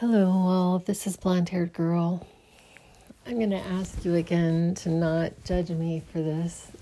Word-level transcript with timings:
Hello, 0.00 0.30
all. 0.30 0.78
this 0.78 1.06
is 1.06 1.18
blonde 1.18 1.50
haired 1.50 1.74
girl. 1.74 2.26
I'm 3.26 3.36
going 3.36 3.50
to 3.50 3.58
ask 3.58 4.02
you 4.02 4.14
again 4.14 4.74
to 4.76 4.88
not 4.88 5.34
judge 5.44 5.68
me 5.68 6.02
for 6.10 6.22
this. 6.22 6.72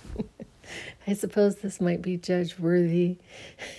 I 1.06 1.12
suppose 1.12 1.58
this 1.58 1.80
might 1.80 2.02
be 2.02 2.16
judge 2.16 2.58
worthy. 2.58 3.18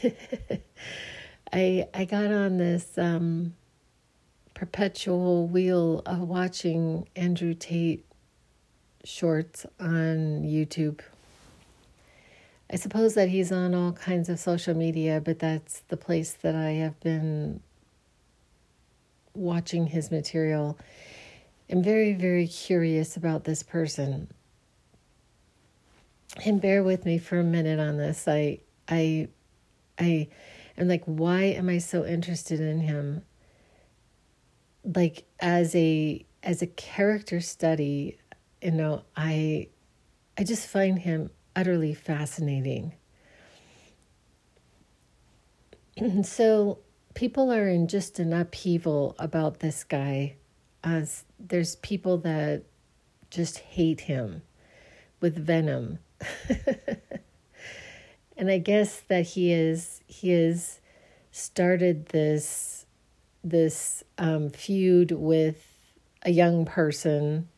I 1.52 1.90
I 1.94 2.06
got 2.06 2.32
on 2.32 2.56
this 2.56 2.98
um, 2.98 3.54
perpetual 4.54 5.48
wheel 5.48 6.02
of 6.06 6.20
watching 6.20 7.06
Andrew 7.18 7.54
Tate 7.54 8.06
shorts 9.04 9.66
on 9.78 10.44
YouTube. 10.44 11.02
I 12.72 12.78
suppose 12.78 13.14
that 13.16 13.28
he's 13.28 13.52
on 13.52 13.76
all 13.76 13.92
kinds 13.92 14.30
of 14.30 14.40
social 14.40 14.74
media, 14.74 15.20
but 15.20 15.40
that's 15.40 15.82
the 15.90 15.98
place 15.98 16.32
that 16.32 16.56
I 16.56 16.70
have 16.70 16.98
been 17.02 17.60
watching 19.38 19.88
his 19.88 20.12
material. 20.12 20.78
I'm 21.70 21.84
very, 21.84 22.14
very 22.14 22.48
curious 22.48 23.18
about 23.18 23.44
this 23.44 23.64
person. 23.64 24.30
And 26.46 26.62
bear 26.62 26.84
with 26.84 27.06
me 27.06 27.18
for 27.18 27.40
a 27.40 27.44
minute 27.44 27.80
on 27.80 27.98
this. 27.98 28.28
I, 28.28 28.60
I, 28.88 29.28
I 30.00 30.28
am 30.78 30.88
like, 30.88 31.04
why 31.06 31.44
am 31.44 31.70
I 31.70 31.78
so 31.80 32.06
interested 32.06 32.60
in 32.60 32.80
him? 32.80 33.24
Like 34.84 35.26
as 35.40 35.76
a 35.76 36.26
as 36.44 36.62
a 36.62 36.68
character 36.68 37.42
study, 37.42 38.18
you 38.62 38.72
know, 38.72 39.04
I, 39.16 39.68
I 40.38 40.44
just 40.44 40.68
find 40.68 40.98
him 41.00 41.30
utterly 41.56 41.94
fascinating. 41.94 42.94
And 45.98 46.26
so 46.26 46.80
people 47.18 47.52
are 47.52 47.68
in 47.68 47.88
just 47.88 48.20
an 48.20 48.32
upheaval 48.32 49.16
about 49.18 49.60
this 49.60 49.84
guy. 49.84 50.36
There's 51.40 51.76
people 51.78 52.20
that 52.20 52.62
just 53.32 53.58
hate 53.58 54.02
him 54.02 54.44
with 55.20 55.36
venom. 55.36 55.98
and 58.38 58.52
I 58.52 58.60
guess 58.60 59.00
that 59.08 59.26
he 59.30 59.52
is 59.52 60.02
he 60.06 60.30
has 60.30 60.80
started 61.32 62.10
this 62.10 62.86
this 63.44 64.04
um, 64.20 64.52
feud 64.52 65.12
with 65.12 65.66
a 66.22 66.30
young 66.30 66.66
person, 66.66 67.50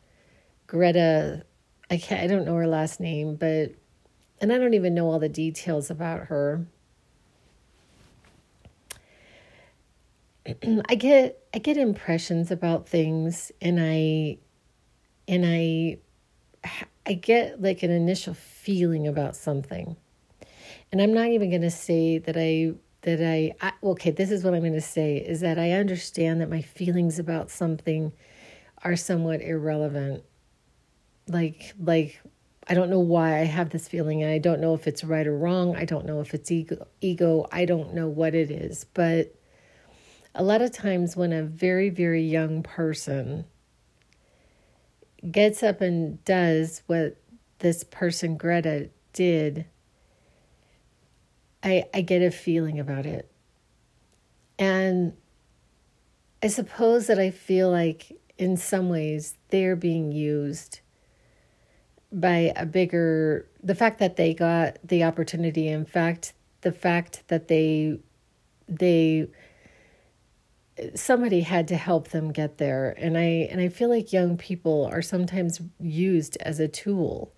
Greta. 0.68 1.44
I 1.90 1.98
can't, 1.98 2.22
I 2.22 2.28
don't 2.28 2.46
know 2.46 2.54
her 2.54 2.66
last 2.66 2.98
name, 2.98 3.34
but 3.36 3.72
and 4.40 4.54
I 4.54 4.56
don't 4.56 4.72
even 4.72 4.94
know 4.94 5.10
all 5.10 5.18
the 5.18 5.28
details 5.28 5.90
about 5.90 6.28
her. 6.28 6.64
I 10.88 10.94
get 10.94 11.42
I 11.54 11.58
get 11.58 11.76
impressions 11.76 12.50
about 12.50 12.88
things 12.88 13.52
and 13.60 13.78
I 13.80 14.38
and 15.28 15.44
I 15.46 15.98
I 17.06 17.14
get 17.14 17.60
like 17.60 17.82
an 17.82 17.90
initial 17.90 18.34
feeling 18.34 19.06
about 19.06 19.36
something. 19.36 19.96
And 20.92 21.00
I'm 21.00 21.14
not 21.14 21.28
even 21.28 21.50
going 21.50 21.62
to 21.62 21.70
say 21.70 22.18
that 22.18 22.36
I 22.36 22.74
that 23.02 23.20
I, 23.20 23.54
I 23.60 23.72
okay, 23.82 24.10
this 24.10 24.30
is 24.30 24.44
what 24.44 24.54
I'm 24.54 24.60
going 24.60 24.74
to 24.74 24.80
say 24.80 25.16
is 25.16 25.40
that 25.40 25.58
I 25.58 25.72
understand 25.72 26.40
that 26.40 26.50
my 26.50 26.62
feelings 26.62 27.18
about 27.18 27.50
something 27.50 28.12
are 28.84 28.96
somewhat 28.96 29.40
irrelevant. 29.40 30.24
Like 31.28 31.74
like 31.78 32.20
I 32.68 32.74
don't 32.74 32.90
know 32.90 33.00
why 33.00 33.40
I 33.40 33.44
have 33.44 33.70
this 33.70 33.88
feeling 33.88 34.22
and 34.22 34.30
I 34.30 34.38
don't 34.38 34.60
know 34.60 34.74
if 34.74 34.86
it's 34.86 35.02
right 35.02 35.26
or 35.26 35.36
wrong. 35.36 35.74
I 35.76 35.84
don't 35.84 36.06
know 36.06 36.20
if 36.20 36.34
it's 36.34 36.50
ego 36.50 36.86
ego. 37.00 37.46
I 37.50 37.64
don't 37.64 37.94
know 37.94 38.08
what 38.08 38.34
it 38.34 38.50
is, 38.50 38.84
but 38.92 39.34
a 40.34 40.42
lot 40.42 40.62
of 40.62 40.72
times 40.72 41.16
when 41.16 41.32
a 41.32 41.42
very, 41.42 41.90
very 41.90 42.22
young 42.22 42.62
person 42.62 43.44
gets 45.30 45.62
up 45.62 45.80
and 45.80 46.24
does 46.24 46.82
what 46.86 47.16
this 47.58 47.84
person, 47.84 48.36
Greta, 48.36 48.90
did, 49.12 49.66
I, 51.62 51.84
I 51.92 52.00
get 52.00 52.22
a 52.22 52.30
feeling 52.30 52.78
about 52.78 53.06
it. 53.06 53.30
And 54.58 55.14
I 56.42 56.46
suppose 56.46 57.06
that 57.06 57.18
I 57.18 57.30
feel 57.30 57.70
like 57.70 58.12
in 58.38 58.56
some 58.56 58.88
ways 58.88 59.36
they're 59.50 59.76
being 59.76 60.12
used 60.12 60.80
by 62.12 62.52
a 62.56 62.66
bigger 62.66 63.46
the 63.62 63.74
fact 63.74 63.98
that 63.98 64.16
they 64.16 64.34
got 64.34 64.78
the 64.82 65.04
opportunity 65.04 65.68
in 65.68 65.84
fact 65.84 66.32
the 66.62 66.72
fact 66.72 67.22
that 67.28 67.46
they 67.46 67.98
they 68.68 69.28
somebody 70.94 71.40
had 71.40 71.68
to 71.68 71.76
help 71.76 72.08
them 72.08 72.32
get 72.32 72.58
there. 72.58 72.94
And 72.98 73.16
i 73.16 73.48
and 73.50 73.60
i 73.60 73.68
feel 73.68 73.88
like 73.88 74.12
young 74.12 74.36
people 74.36 74.88
are 74.90 75.02
sometimes 75.02 75.60
used 75.78 76.36
as 76.40 76.60
a 76.60 76.68
tool. 76.68 77.32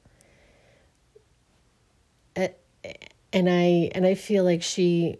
And 3.35 3.49
i 3.49 3.91
and 3.95 4.07
i 4.07 4.15
feel 4.15 4.45
like 4.45 4.63
she 4.63 5.19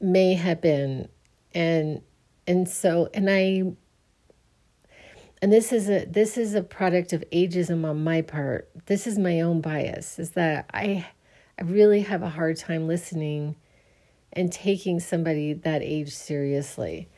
may 0.00 0.34
have 0.34 0.60
been. 0.60 1.08
And 1.54 2.02
and 2.46 2.68
so 2.68 3.08
and 3.14 3.28
i 3.30 3.62
and 5.42 5.52
this 5.52 5.72
is 5.72 5.90
a 5.90 6.04
this 6.06 6.38
is 6.38 6.54
a 6.54 6.62
product 6.62 7.12
of 7.12 7.24
ageism 7.32 7.84
on 7.84 8.02
my 8.02 8.22
part. 8.22 8.70
This 8.86 9.06
is 9.06 9.18
my 9.18 9.40
own 9.40 9.60
bias 9.60 10.18
is 10.18 10.30
that 10.30 10.70
i 10.72 11.06
i 11.58 11.62
really 11.64 12.00
have 12.00 12.22
a 12.22 12.28
hard 12.28 12.56
time 12.56 12.86
listening 12.86 13.56
and 14.34 14.52
taking 14.52 15.00
somebody 15.00 15.52
that 15.52 15.82
age 15.82 16.14
seriously. 16.14 17.08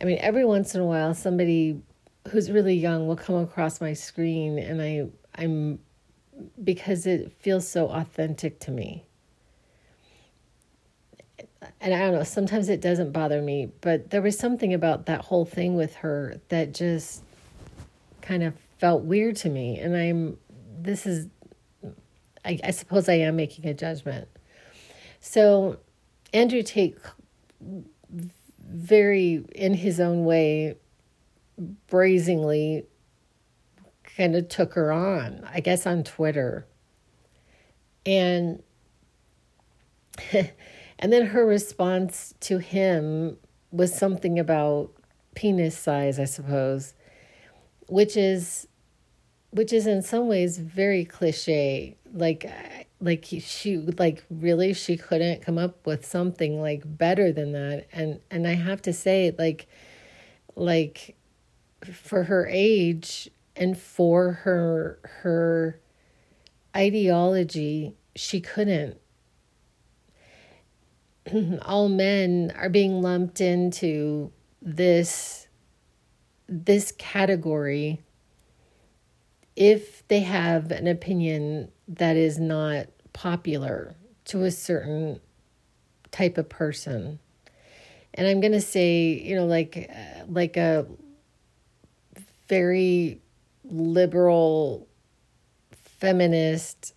I 0.00 0.04
mean, 0.04 0.18
every 0.20 0.44
once 0.44 0.74
in 0.74 0.80
a 0.80 0.84
while, 0.84 1.14
somebody 1.14 1.80
who's 2.28 2.50
really 2.50 2.74
young 2.74 3.06
will 3.06 3.16
come 3.16 3.36
across 3.36 3.80
my 3.80 3.92
screen, 3.92 4.58
and 4.58 4.82
I, 4.82 5.06
I'm 5.40 5.78
because 6.62 7.06
it 7.06 7.32
feels 7.40 7.66
so 7.66 7.88
authentic 7.88 8.60
to 8.60 8.70
me. 8.70 9.04
And 11.80 11.94
I 11.94 11.98
don't 11.98 12.12
know, 12.12 12.22
sometimes 12.22 12.68
it 12.68 12.80
doesn't 12.80 13.12
bother 13.12 13.40
me, 13.40 13.70
but 13.80 14.10
there 14.10 14.22
was 14.22 14.38
something 14.38 14.74
about 14.74 15.06
that 15.06 15.22
whole 15.22 15.44
thing 15.44 15.74
with 15.74 15.94
her 15.96 16.40
that 16.48 16.74
just 16.74 17.22
kind 18.20 18.42
of 18.42 18.54
felt 18.78 19.02
weird 19.02 19.36
to 19.36 19.48
me. 19.48 19.78
And 19.78 19.96
I'm, 19.96 20.38
this 20.78 21.06
is, 21.06 21.28
I, 22.44 22.58
I 22.62 22.70
suppose 22.70 23.08
I 23.08 23.14
am 23.14 23.36
making 23.36 23.66
a 23.66 23.74
judgment. 23.74 24.28
So 25.20 25.78
Andrew 26.36 26.62
Tate 26.62 26.98
very 28.60 29.42
in 29.54 29.72
his 29.72 29.98
own 29.98 30.26
way 30.26 30.76
brazenly 31.86 32.84
kind 34.18 34.36
of 34.36 34.46
took 34.48 34.74
her 34.74 34.92
on, 34.92 35.48
I 35.50 35.60
guess 35.60 35.86
on 35.86 36.04
Twitter. 36.04 36.66
And 38.04 38.62
and 40.32 41.10
then 41.12 41.24
her 41.26 41.46
response 41.46 42.34
to 42.40 42.58
him 42.58 43.38
was 43.70 43.96
something 43.96 44.38
about 44.38 44.90
penis 45.34 45.76
size, 45.76 46.18
I 46.18 46.26
suppose, 46.26 46.92
which 47.88 48.14
is 48.14 48.68
which 49.52 49.72
is 49.72 49.86
in 49.86 50.02
some 50.02 50.28
ways 50.28 50.58
very 50.58 51.06
cliche. 51.06 51.96
Like 52.12 52.44
like 53.00 53.24
she 53.24 53.76
like 53.76 54.24
really 54.30 54.72
she 54.72 54.96
couldn't 54.96 55.42
come 55.42 55.58
up 55.58 55.86
with 55.86 56.06
something 56.06 56.60
like 56.60 56.82
better 56.84 57.32
than 57.32 57.52
that. 57.52 57.86
And 57.92 58.20
and 58.30 58.46
i 58.46 58.54
have 58.54 58.82
to 58.82 58.92
say 58.92 59.34
like 59.38 59.66
like 60.54 61.16
for 61.92 62.24
her 62.24 62.46
age 62.50 63.30
and 63.54 63.78
for 63.78 64.32
her 64.32 64.98
her 65.22 65.80
ideology 66.76 67.94
she 68.16 68.40
couldn't. 68.40 68.98
All 71.62 71.88
men 71.88 72.52
are 72.56 72.68
being 72.70 73.02
lumped 73.02 73.40
into 73.40 74.32
this 74.62 75.48
this 76.48 76.92
category 76.92 78.00
if 79.56 80.06
they 80.08 80.20
have 80.20 80.70
an 80.70 80.86
opinion 80.86 81.70
that 81.88 82.16
is 82.16 82.38
not 82.38 82.86
popular 83.16 83.96
to 84.26 84.42
a 84.42 84.50
certain 84.50 85.18
type 86.10 86.36
of 86.36 86.46
person. 86.50 87.18
And 88.12 88.28
I'm 88.28 88.42
going 88.42 88.52
to 88.52 88.60
say, 88.60 89.08
you 89.08 89.34
know, 89.34 89.46
like 89.46 89.90
uh, 89.90 90.24
like 90.28 90.58
a 90.58 90.86
very 92.46 93.22
liberal 93.64 94.86
feminist 95.72 96.94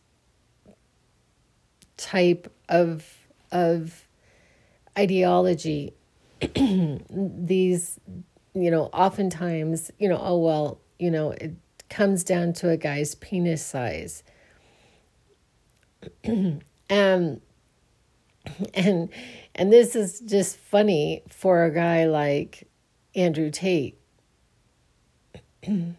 type 1.95 2.51
of 2.68 3.06
of 3.51 4.06
ideology 4.98 5.94
these 7.10 8.00
you 8.54 8.69
know 8.69 8.83
oftentimes 8.94 9.92
you 9.98 10.07
know 10.07 10.19
oh 10.21 10.38
well 10.38 10.80
you 10.98 11.10
know 11.10 11.31
it 11.31 11.54
comes 11.89 12.24
down 12.24 12.54
to 12.54 12.69
a 12.69 12.77
guy's 12.77 13.16
penis 13.16 13.66
size. 13.66 14.24
And 16.23 16.61
and 16.89 17.41
and 19.55 19.73
this 19.73 19.95
is 19.95 20.19
just 20.21 20.57
funny 20.57 21.23
for 21.27 21.65
a 21.65 21.73
guy 21.73 22.05
like 22.05 22.67
Andrew 23.15 23.51
Tate. 23.51 23.99
and 25.63 25.95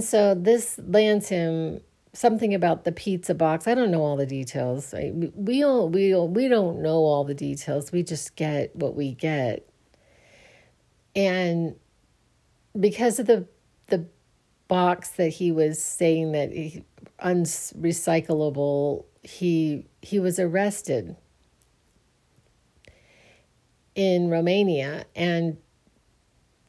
so 0.00 0.34
this 0.34 0.78
lands 0.86 1.28
him 1.28 1.80
something 2.12 2.54
about 2.54 2.84
the 2.84 2.92
pizza 2.92 3.34
box. 3.34 3.66
I 3.66 3.74
don't 3.74 3.90
know 3.90 4.02
all 4.02 4.16
the 4.16 4.26
details. 4.26 4.94
We 4.94 5.60
don't 5.60 5.92
we 5.92 6.10
don't, 6.10 6.34
we 6.34 6.48
don't 6.48 6.82
know 6.82 6.96
all 6.96 7.24
the 7.24 7.34
details. 7.34 7.92
We 7.92 8.02
just 8.02 8.36
get 8.36 8.74
what 8.74 8.94
we 8.94 9.12
get. 9.12 9.68
And 11.14 11.76
because 12.78 13.18
of 13.18 13.26
the 13.26 13.46
the 13.88 14.06
box 14.68 15.10
that 15.10 15.30
he 15.30 15.50
was 15.50 15.82
saying 15.82 16.32
that 16.32 16.52
he, 16.52 16.84
unrecyclable, 17.22 19.04
he 19.22 19.86
he 20.02 20.18
was 20.18 20.38
arrested 20.38 21.16
in 23.94 24.30
Romania 24.30 25.04
and 25.14 25.58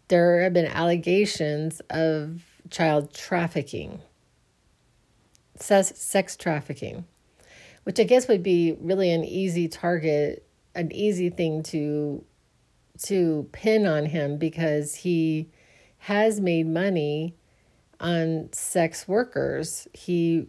there 0.09 0.41
have 0.41 0.53
been 0.53 0.65
allegations 0.65 1.81
of 1.89 2.43
child 2.69 3.13
trafficking 3.13 4.01
sex, 5.61 5.93
sex 5.95 6.35
trafficking, 6.35 7.05
which 7.83 7.99
I 7.99 8.03
guess 8.03 8.27
would 8.27 8.43
be 8.43 8.77
really 8.79 9.11
an 9.11 9.23
easy 9.23 9.67
target, 9.67 10.45
an 10.75 10.91
easy 10.91 11.29
thing 11.29 11.63
to 11.63 12.23
to 13.03 13.47
pin 13.51 13.87
on 13.87 14.05
him 14.05 14.37
because 14.37 14.93
he 14.95 15.49
has 15.97 16.39
made 16.39 16.67
money 16.67 17.35
on 18.01 18.49
sex 18.51 19.07
workers. 19.07 19.87
He 19.93 20.47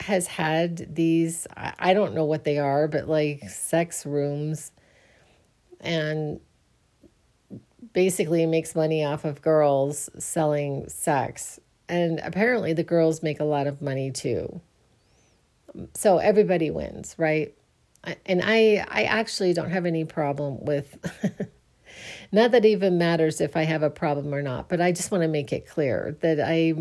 has 0.00 0.26
had 0.26 0.94
these 0.94 1.46
I 1.56 1.94
don't 1.94 2.14
know 2.14 2.24
what 2.24 2.44
they 2.44 2.58
are, 2.58 2.88
but 2.88 3.08
like 3.08 3.48
sex 3.48 4.04
rooms 4.04 4.72
and 5.80 6.40
basically 7.92 8.44
makes 8.46 8.74
money 8.74 9.04
off 9.04 9.24
of 9.24 9.40
girls 9.42 10.10
selling 10.18 10.88
sex 10.88 11.60
and 11.88 12.20
apparently 12.20 12.72
the 12.72 12.82
girls 12.82 13.22
make 13.22 13.40
a 13.40 13.44
lot 13.44 13.66
of 13.66 13.80
money 13.80 14.10
too. 14.10 14.60
So 15.94 16.18
everybody 16.18 16.70
wins, 16.70 17.14
right? 17.18 17.54
And 18.24 18.40
I 18.42 18.84
I 18.88 19.04
actually 19.04 19.52
don't 19.52 19.70
have 19.70 19.86
any 19.86 20.04
problem 20.04 20.64
with 20.64 20.98
not 22.32 22.50
that 22.52 22.64
it 22.64 22.68
even 22.68 22.98
matters 22.98 23.40
if 23.40 23.56
I 23.56 23.62
have 23.62 23.82
a 23.82 23.90
problem 23.90 24.34
or 24.34 24.42
not, 24.42 24.68
but 24.68 24.80
I 24.80 24.92
just 24.92 25.10
want 25.10 25.22
to 25.22 25.28
make 25.28 25.52
it 25.52 25.66
clear 25.66 26.16
that 26.20 26.40
I 26.40 26.74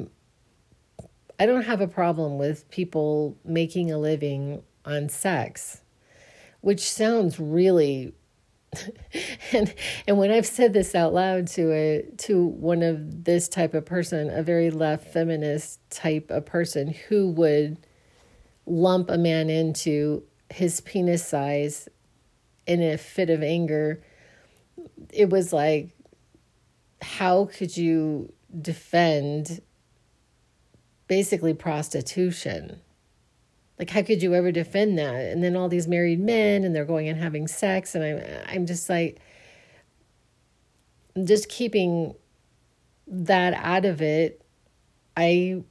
I 1.39 1.45
don't 1.45 1.63
have 1.63 1.81
a 1.81 1.87
problem 1.87 2.37
with 2.37 2.69
people 2.69 3.37
making 3.43 3.91
a 3.91 3.97
living 3.97 4.63
on 4.85 5.09
sex, 5.09 5.81
which 6.61 6.89
sounds 6.89 7.39
really 7.39 8.13
and 9.53 9.73
and 10.07 10.17
when 10.17 10.31
I've 10.31 10.45
said 10.45 10.73
this 10.73 10.95
out 10.95 11.13
loud 11.13 11.47
to 11.47 11.71
a 11.71 12.05
to 12.19 12.45
one 12.45 12.83
of 12.83 13.23
this 13.23 13.47
type 13.47 13.73
of 13.73 13.85
person, 13.85 14.29
a 14.29 14.43
very 14.43 14.69
left 14.69 15.07
feminist 15.07 15.79
type 15.89 16.29
of 16.29 16.45
person 16.45 16.93
who 17.07 17.29
would 17.31 17.77
lump 18.65 19.09
a 19.09 19.17
man 19.17 19.49
into 19.49 20.23
his 20.49 20.81
penis 20.81 21.25
size 21.25 21.87
in 22.65 22.81
a 22.81 22.97
fit 22.97 23.29
of 23.29 23.43
anger, 23.43 24.01
it 25.11 25.29
was 25.29 25.53
like, 25.53 25.95
how 27.01 27.45
could 27.45 27.75
you 27.75 28.31
defend 28.61 29.61
basically 31.07 31.53
prostitution? 31.53 32.81
like 33.77 33.89
how 33.89 34.01
could 34.01 34.21
you 34.21 34.33
ever 34.33 34.51
defend 34.51 34.97
that 34.97 35.15
and 35.15 35.43
then 35.43 35.55
all 35.55 35.69
these 35.69 35.87
married 35.87 36.19
men 36.19 36.63
and 36.63 36.75
they're 36.75 36.85
going 36.85 37.07
and 37.07 37.19
having 37.19 37.47
sex 37.47 37.95
and 37.95 38.03
i'm 38.03 38.21
i'm 38.47 38.65
just 38.65 38.89
like 38.89 39.19
just 41.23 41.49
keeping 41.49 42.13
that 43.07 43.53
out 43.53 43.85
of 43.85 44.01
it 44.01 44.41
i 45.17 45.61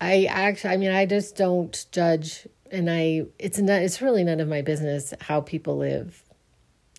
i 0.00 0.24
actually 0.24 0.70
i 0.70 0.76
mean 0.76 0.90
i 0.90 1.06
just 1.06 1.36
don't 1.36 1.86
judge 1.92 2.46
and 2.70 2.90
i 2.90 3.22
it's 3.38 3.58
not 3.58 3.82
it's 3.82 4.02
really 4.02 4.24
none 4.24 4.40
of 4.40 4.48
my 4.48 4.62
business 4.62 5.12
how 5.20 5.40
people 5.40 5.76
live 5.76 6.22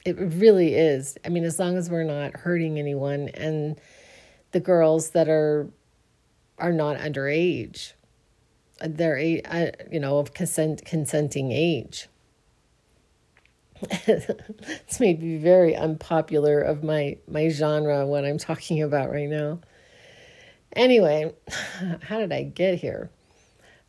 it 0.07 0.17
really 0.17 0.73
is. 0.73 1.17
I 1.25 1.29
mean 1.29 1.43
as 1.43 1.59
long 1.59 1.75
as 1.75 1.89
we're 1.89 2.03
not 2.03 2.37
hurting 2.37 2.79
anyone 2.79 3.27
and 3.29 3.79
the 4.51 4.61
girls 4.61 5.09
that 5.09 5.27
are 5.27 5.69
are 6.57 6.71
not 6.71 6.97
underage 6.97 7.91
their 8.79 9.17
uh, 9.45 9.71
you 9.91 9.99
know 9.99 10.19
of 10.19 10.33
consent 10.33 10.85
consenting 10.85 11.51
age. 11.51 12.07
It's 14.07 14.99
made 14.99 15.21
me 15.21 15.37
very 15.37 15.75
unpopular 15.75 16.61
of 16.61 16.83
my 16.83 17.17
my 17.27 17.49
genre 17.49 18.07
what 18.07 18.23
i'm 18.25 18.37
talking 18.37 18.81
about 18.81 19.11
right 19.11 19.29
now. 19.29 19.59
Anyway 20.73 21.33
how 22.01 22.19
did 22.19 22.31
i 22.31 22.43
get 22.43 22.79
here? 22.79 23.11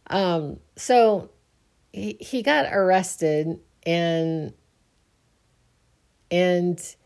Um 0.08 0.58
so 0.74 1.30
he, 1.92 2.16
he 2.20 2.42
got 2.42 2.66
arrested 2.72 3.60
and 3.84 4.52
and 6.30 6.96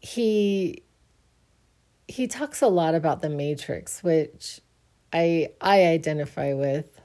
he 0.00 0.82
he 2.06 2.26
talks 2.26 2.60
a 2.60 2.68
lot 2.68 2.94
about 2.94 3.22
the 3.22 3.30
matrix 3.30 4.02
which 4.02 4.60
I 5.12 5.48
I 5.60 5.86
identify 5.86 6.52
with. 6.52 7.00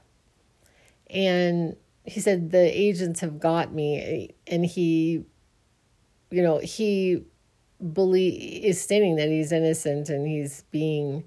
And 1.08 1.76
he 2.04 2.20
said 2.20 2.50
the 2.50 2.78
agents 2.78 3.20
have 3.20 3.40
got 3.40 3.72
me 3.72 4.34
and 4.46 4.64
he 4.64 5.24
you 6.30 6.42
know, 6.42 6.58
he 6.58 7.24
believe 7.92 8.64
is 8.64 8.80
stating 8.80 9.16
that 9.16 9.28
he's 9.28 9.52
innocent 9.52 10.08
and 10.08 10.26
he's 10.26 10.62
being 10.70 11.24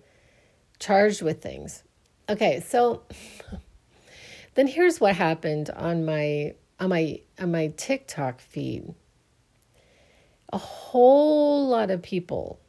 charged 0.80 1.22
with 1.22 1.42
things. 1.42 1.84
Okay, 2.30 2.62
so 2.62 3.04
then 4.56 4.68
here's 4.68 5.02
what 5.02 5.16
happened 5.16 5.70
on 5.72 6.06
my 6.06 6.54
on 6.80 6.90
my 6.90 7.20
on 7.40 7.52
my 7.52 7.74
TikTok 7.76 8.40
feed. 8.40 8.94
A 10.54 10.58
whole 10.58 11.68
lot 11.68 11.92
of 11.92 12.02
people 12.02 12.60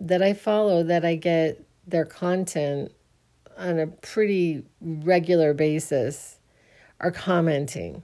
that 0.00 0.22
I 0.22 0.34
follow 0.34 0.82
that 0.82 1.04
I 1.04 1.14
get 1.14 1.64
their 1.86 2.04
content 2.04 2.92
on 3.56 3.78
a 3.78 3.86
pretty 3.86 4.64
regular 4.80 5.54
basis 5.54 6.38
are 7.00 7.10
commenting 7.10 8.02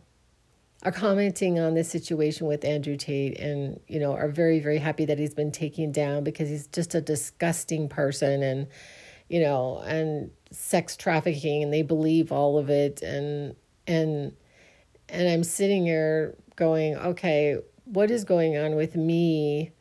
are 0.83 0.93
commenting 0.93 1.59
on 1.59 1.75
this 1.75 1.91
situation 1.91 2.47
with 2.47 2.65
Andrew 2.65 2.97
Tate 2.97 3.39
and 3.41 3.81
you 3.89 3.99
know 3.99 4.13
are 4.13 4.29
very 4.29 4.61
very 4.61 4.79
happy 4.79 5.05
that 5.07 5.19
he's 5.19 5.35
been 5.35 5.51
taken 5.51 5.91
down 5.91 6.23
because 6.23 6.49
he's 6.49 6.69
just 6.69 6.95
a 6.95 7.01
disgusting 7.01 7.89
person 7.89 8.43
and 8.43 8.69
you 9.29 9.41
know 9.41 9.79
and 9.81 10.31
sex 10.53 10.97
trafficking 10.97 11.63
and 11.63 11.73
they 11.73 11.83
believe 11.83 12.31
all 12.31 12.59
of 12.59 12.71
it 12.71 13.03
and 13.03 13.57
and 13.87 14.33
and 15.09 15.29
I'm 15.29 15.43
sitting 15.43 15.85
here 15.85 16.37
going 16.55 16.97
okay 16.97 17.57
what 17.87 18.11
is 18.11 18.25
going 18.25 18.57
on 18.57 18.75
with 18.77 18.97
me 18.97 19.73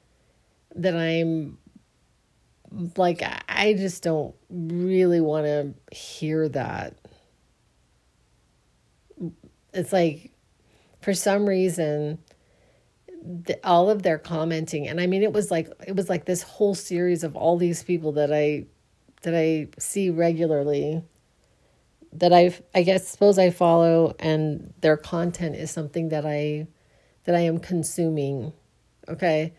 that 0.76 0.96
I'm 0.96 1.58
like 2.98 3.24
I 3.50 3.74
just 3.74 4.04
don't 4.04 4.36
really 4.50 5.22
want 5.22 5.46
to 5.46 5.96
hear 5.96 6.48
that. 6.50 6.98
It's 9.74 9.92
like 9.92 10.32
for 11.02 11.14
some 11.14 11.48
reason 11.48 12.20
the, 13.24 13.60
all 13.64 13.90
of 13.90 14.04
their 14.04 14.20
commenting 14.20 14.88
and 14.88 15.02
I 15.02 15.08
mean 15.08 15.24
it 15.24 15.34
was 15.34 15.50
like 15.50 15.72
it 15.88 15.96
was 15.96 16.10
like 16.10 16.26
this 16.26 16.44
whole 16.44 16.76
series 16.76 17.24
of 17.24 17.36
all 17.36 17.58
these 17.58 17.84
people 17.84 18.14
that 18.14 18.32
I 18.32 18.66
that 19.24 19.36
I 19.36 19.68
see 19.80 20.12
regularly 20.12 21.04
that 22.14 22.32
I 22.32 22.56
I 22.76 22.84
guess 22.84 23.08
suppose 23.08 23.40
I 23.40 23.50
follow 23.50 24.16
and 24.20 24.74
their 24.82 24.96
content 24.96 25.56
is 25.56 25.72
something 25.72 26.10
that 26.10 26.26
I 26.26 26.68
that 27.26 27.36
I 27.36 27.42
am 27.42 27.60
consuming. 27.60 28.54
Okay? 29.08 29.54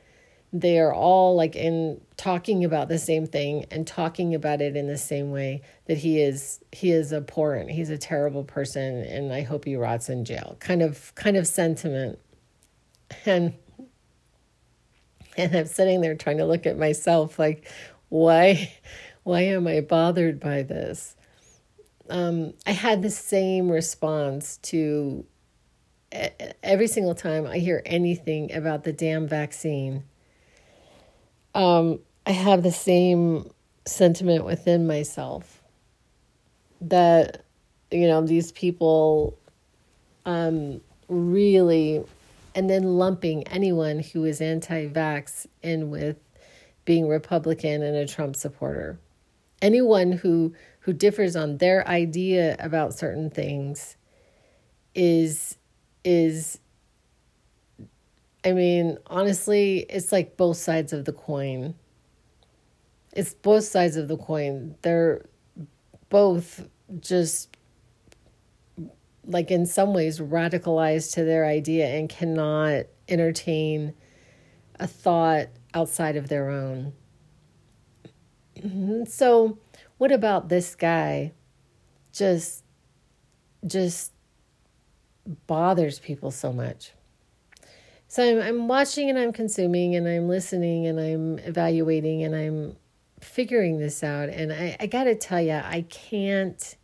they 0.60 0.78
are 0.78 0.92
all 0.92 1.34
like 1.34 1.56
in 1.56 2.00
talking 2.16 2.64
about 2.64 2.88
the 2.88 2.98
same 2.98 3.26
thing 3.26 3.66
and 3.70 3.86
talking 3.86 4.34
about 4.34 4.60
it 4.60 4.76
in 4.76 4.86
the 4.86 4.96
same 4.96 5.30
way 5.30 5.60
that 5.86 5.98
he 5.98 6.20
is 6.20 6.60
he 6.72 6.90
is 6.90 7.12
abhorrent 7.12 7.70
he's 7.70 7.90
a 7.90 7.98
terrible 7.98 8.44
person 8.44 9.02
and 9.02 9.32
i 9.32 9.42
hope 9.42 9.64
he 9.64 9.76
rots 9.76 10.08
in 10.08 10.24
jail 10.24 10.56
kind 10.60 10.82
of 10.82 11.14
kind 11.14 11.36
of 11.36 11.46
sentiment 11.46 12.18
and 13.24 13.52
and 15.36 15.54
i'm 15.54 15.66
sitting 15.66 16.00
there 16.00 16.14
trying 16.14 16.38
to 16.38 16.46
look 16.46 16.64
at 16.64 16.78
myself 16.78 17.38
like 17.38 17.68
why 18.08 18.72
why 19.24 19.40
am 19.42 19.66
i 19.66 19.80
bothered 19.80 20.38
by 20.40 20.62
this 20.62 21.16
um, 22.08 22.54
i 22.66 22.70
had 22.70 23.02
the 23.02 23.10
same 23.10 23.68
response 23.70 24.58
to 24.58 25.26
every 26.62 26.86
single 26.86 27.14
time 27.14 27.46
i 27.46 27.58
hear 27.58 27.82
anything 27.86 28.52
about 28.52 28.84
the 28.84 28.92
damn 28.92 29.26
vaccine 29.26 30.04
um, 31.54 32.00
I 32.26 32.32
have 32.32 32.62
the 32.62 32.70
same 32.70 33.50
sentiment 33.86 34.44
within 34.44 34.86
myself 34.86 35.62
that 36.82 37.46
you 37.90 38.06
know, 38.06 38.24
these 38.24 38.52
people 38.52 39.38
um, 40.24 40.80
really, 41.08 42.04
and 42.54 42.68
then 42.68 42.98
lumping 42.98 43.46
anyone 43.48 44.00
who 44.00 44.24
is 44.24 44.40
anti 44.40 44.88
vax 44.88 45.46
in 45.62 45.90
with 45.90 46.16
being 46.84 47.08
Republican 47.08 47.82
and 47.82 47.96
a 47.96 48.06
Trump 48.06 48.36
supporter. 48.36 48.98
Anyone 49.62 50.12
who 50.12 50.54
who 50.80 50.92
differs 50.92 51.36
on 51.36 51.58
their 51.58 51.86
idea 51.88 52.56
about 52.58 52.94
certain 52.94 53.30
things 53.30 53.96
is 54.94 55.56
is 56.06 56.60
I 58.44 58.52
mean, 58.52 58.96
honestly, 59.08 59.78
it's 59.90 60.12
like 60.12 60.36
both 60.36 60.56
sides 60.56 60.92
of 60.92 61.04
the 61.04 61.12
coin. 61.12 61.74
It's 63.12 63.34
both 63.34 63.64
sides 63.64 63.96
of 63.96 64.06
the 64.06 64.16
coin. 64.16 64.76
They're 64.82 65.26
both 66.10 66.68
just 67.00 67.56
like 69.24 69.50
in 69.50 69.66
some 69.66 69.92
ways 69.92 70.20
radicalized 70.20 71.12
to 71.14 71.24
their 71.24 71.44
idea 71.44 71.88
and 71.88 72.08
cannot 72.08 72.84
entertain 73.08 73.94
a 74.78 74.86
thought 74.86 75.48
outside 75.74 76.14
of 76.14 76.28
their 76.28 76.48
own. 76.48 76.92
Mm-hmm. 78.56 79.06
So, 79.06 79.58
what 79.98 80.12
about 80.12 80.48
this 80.50 80.76
guy 80.76 81.32
just 82.12 82.62
just 83.66 84.12
bothers 85.46 85.98
people 85.98 86.30
so 86.30 86.52
much? 86.52 86.92
So 88.08 88.22
I'm 88.22 88.42
I'm 88.42 88.68
watching 88.68 89.10
and 89.10 89.18
I'm 89.18 89.32
consuming 89.32 89.96
and 89.96 90.06
I'm 90.06 90.28
listening 90.28 90.86
and 90.86 91.00
I'm 91.00 91.38
evaluating 91.40 92.22
and 92.22 92.34
I'm 92.34 92.76
figuring 93.20 93.78
this 93.78 94.04
out 94.04 94.28
and 94.28 94.52
I, 94.52 94.76
I 94.78 94.86
gotta 94.86 95.14
tell 95.14 95.40
you, 95.40 95.52
I 95.52 95.84
can't 95.88 96.76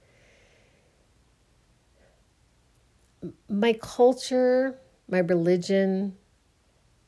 my 3.49 3.73
culture, 3.75 4.79
my 5.09 5.19
religion, 5.19 6.17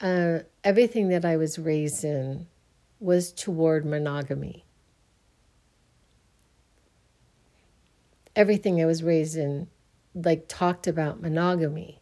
uh, 0.01 0.41
everything 0.63 1.09
that 1.09 1.25
I 1.25 1.37
was 1.37 1.59
raised 1.59 2.05
in 2.05 2.47
was 3.01 3.33
toward 3.33 3.85
monogamy. 3.85 4.65
Everything 8.37 8.81
I 8.83 8.87
was 8.87 9.03
raised 9.03 9.37
in, 9.37 9.69
like, 10.15 10.47
talked 10.49 10.87
about 10.87 11.21
monogamy. 11.21 12.01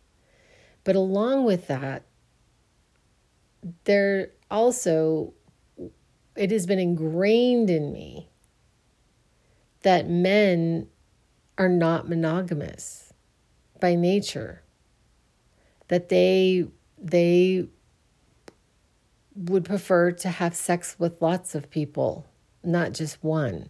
But 0.85 0.97
along 0.97 1.45
with 1.45 1.67
that, 1.69 2.05
there 3.85 4.31
also, 4.51 5.35
it 6.37 6.51
has 6.51 6.67
been 6.67 6.79
ingrained 6.79 7.71
in 7.71 7.93
me 7.93 8.29
that 9.83 10.09
men 10.09 10.89
are 11.59 11.69
not 11.69 12.09
monogamous 12.09 13.13
by 13.81 13.95
nature 13.95 14.63
that 15.89 16.09
they 16.09 16.65
they 16.99 17.67
would 19.35 19.65
prefer 19.65 20.13
to 20.13 20.29
have 20.29 20.55
sex 20.55 20.97
with 20.99 21.21
lots 21.21 21.55
of 21.55 21.69
people 21.71 22.27
not 22.63 22.93
just 22.93 23.23
one 23.23 23.69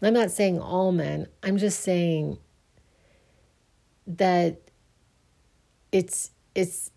i'm 0.00 0.14
not 0.14 0.30
saying 0.30 0.58
all 0.58 0.92
men 0.92 1.26
i'm 1.42 1.58
just 1.58 1.80
saying 1.80 2.38
that 4.06 4.60
it's 5.92 6.30
it's 6.54 6.90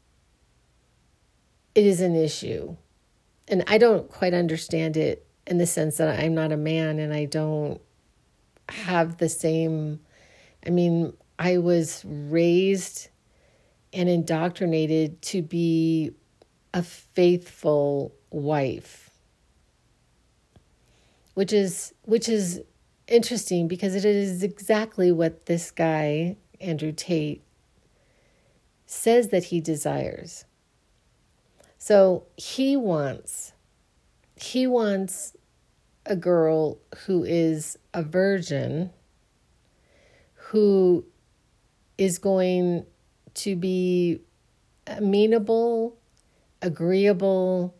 it 1.75 1.85
is 1.85 2.01
an 2.01 2.15
issue. 2.15 2.75
And 3.49 3.63
i 3.67 3.77
don't 3.77 4.09
quite 4.09 4.33
understand 4.33 4.97
it 4.97 5.25
in 5.45 5.57
the 5.57 5.65
sense 5.65 5.97
that 5.97 6.19
i'm 6.19 6.35
not 6.35 6.51
a 6.51 6.57
man 6.57 6.99
and 6.99 7.13
i 7.13 7.23
don't 7.23 7.79
have 8.67 9.17
the 9.17 9.29
same 9.29 10.01
i 10.65 10.69
mean 10.69 11.13
i 11.39 11.57
was 11.57 12.03
raised 12.05 13.07
and 13.93 14.09
indoctrinated 14.09 15.21
to 15.21 15.41
be 15.41 16.11
a 16.73 16.83
faithful 16.83 18.13
wife 18.31 19.09
which 21.33 21.53
is 21.53 21.93
which 22.01 22.27
is 22.27 22.61
interesting 23.07 23.67
because 23.69 23.95
it 23.95 24.03
is 24.03 24.43
exactly 24.43 25.11
what 25.11 25.45
this 25.45 25.71
guy 25.71 26.35
Andrew 26.59 26.91
Tate 26.91 27.43
says 28.85 29.29
that 29.29 29.45
he 29.45 29.61
desires. 29.61 30.45
So 31.77 32.25
he 32.35 32.75
wants 32.75 33.53
he 34.35 34.67
wants 34.67 35.35
a 36.05 36.15
girl 36.15 36.79
who 37.05 37.23
is 37.23 37.77
a 37.93 38.03
virgin 38.03 38.91
who 40.33 41.03
is 41.97 42.19
going 42.19 42.85
to 43.33 43.55
be 43.55 44.21
amenable, 44.85 45.97
agreeable. 46.61 47.75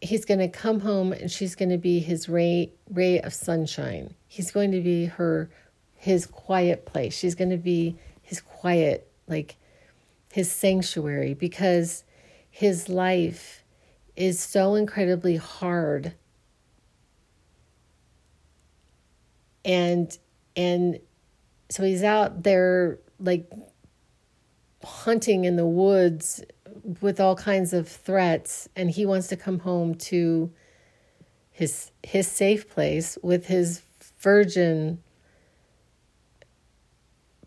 He's 0.00 0.24
going 0.24 0.40
to 0.40 0.48
come 0.48 0.80
home 0.80 1.12
and 1.12 1.30
she's 1.30 1.54
going 1.54 1.70
to 1.70 1.78
be 1.78 1.98
his 1.98 2.28
ray 2.28 2.72
ray 2.90 3.20
of 3.20 3.34
sunshine. 3.34 4.14
He's 4.28 4.50
going 4.50 4.70
to 4.72 4.80
be 4.80 5.06
her 5.06 5.50
his 5.98 6.26
quiet 6.26 6.86
place. 6.86 7.12
She's 7.14 7.34
going 7.34 7.50
to 7.50 7.56
be 7.58 7.98
his 8.22 8.40
quiet 8.40 9.10
like 9.26 9.56
his 10.32 10.50
sanctuary 10.50 11.34
because 11.34 12.04
his 12.50 12.88
life 12.88 13.64
is 14.16 14.40
so 14.40 14.74
incredibly 14.74 15.36
hard 15.36 16.14
and 19.64 20.18
and 20.56 21.00
so 21.68 21.84
he's 21.84 22.02
out 22.02 22.42
there 22.42 22.98
like 23.20 23.50
hunting 24.82 25.44
in 25.44 25.56
the 25.56 25.66
woods 25.66 26.42
with 27.00 27.20
all 27.20 27.36
kinds 27.36 27.72
of 27.72 27.88
threats 27.88 28.68
and 28.76 28.90
he 28.90 29.04
wants 29.04 29.28
to 29.28 29.36
come 29.36 29.60
home 29.60 29.94
to 29.94 30.50
his 31.50 31.90
his 32.02 32.26
safe 32.26 32.68
place 32.68 33.18
with 33.22 33.46
his 33.46 33.82
virgin 34.18 35.02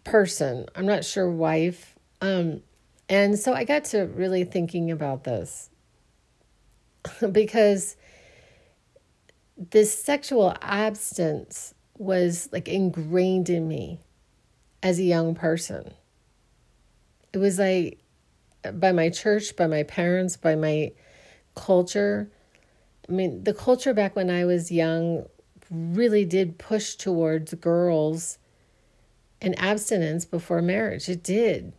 person 0.04 0.66
i'm 0.76 0.86
not 0.86 1.06
sure 1.06 1.30
wife 1.30 1.96
um 2.22 2.62
and 3.12 3.38
so 3.38 3.54
I 3.54 3.66
got 3.66 3.84
to 3.86 4.06
really 4.06 4.46
thinking 4.46 4.90
about 4.90 5.26
this 5.26 5.70
because 7.34 7.98
this 9.58 9.94
sexual 10.02 10.56
abstinence 10.62 11.74
was 11.98 12.48
like 12.54 12.70
ingrained 12.70 13.50
in 13.50 13.68
me 13.68 14.00
as 14.82 14.98
a 14.98 15.04
young 15.04 15.36
person. 15.36 15.94
It 17.34 17.40
was 17.40 17.60
like 17.60 18.00
by 18.76 18.94
my 18.94 19.10
church, 19.10 19.58
by 19.58 19.68
my 19.68 19.84
parents, 19.84 20.38
by 20.38 20.56
my 20.56 20.94
culture. 21.54 22.32
I 23.10 23.12
mean, 23.12 23.44
the 23.44 23.54
culture 23.54 23.94
back 23.94 24.16
when 24.16 24.30
I 24.30 24.46
was 24.46 24.72
young 24.72 25.26
really 25.70 26.24
did 26.24 26.58
push 26.58 26.96
towards 26.96 27.54
girls 27.56 28.38
and 29.42 29.58
abstinence 29.60 30.26
before 30.26 30.62
marriage. 30.62 31.10
It 31.10 31.24
did. 31.24 31.74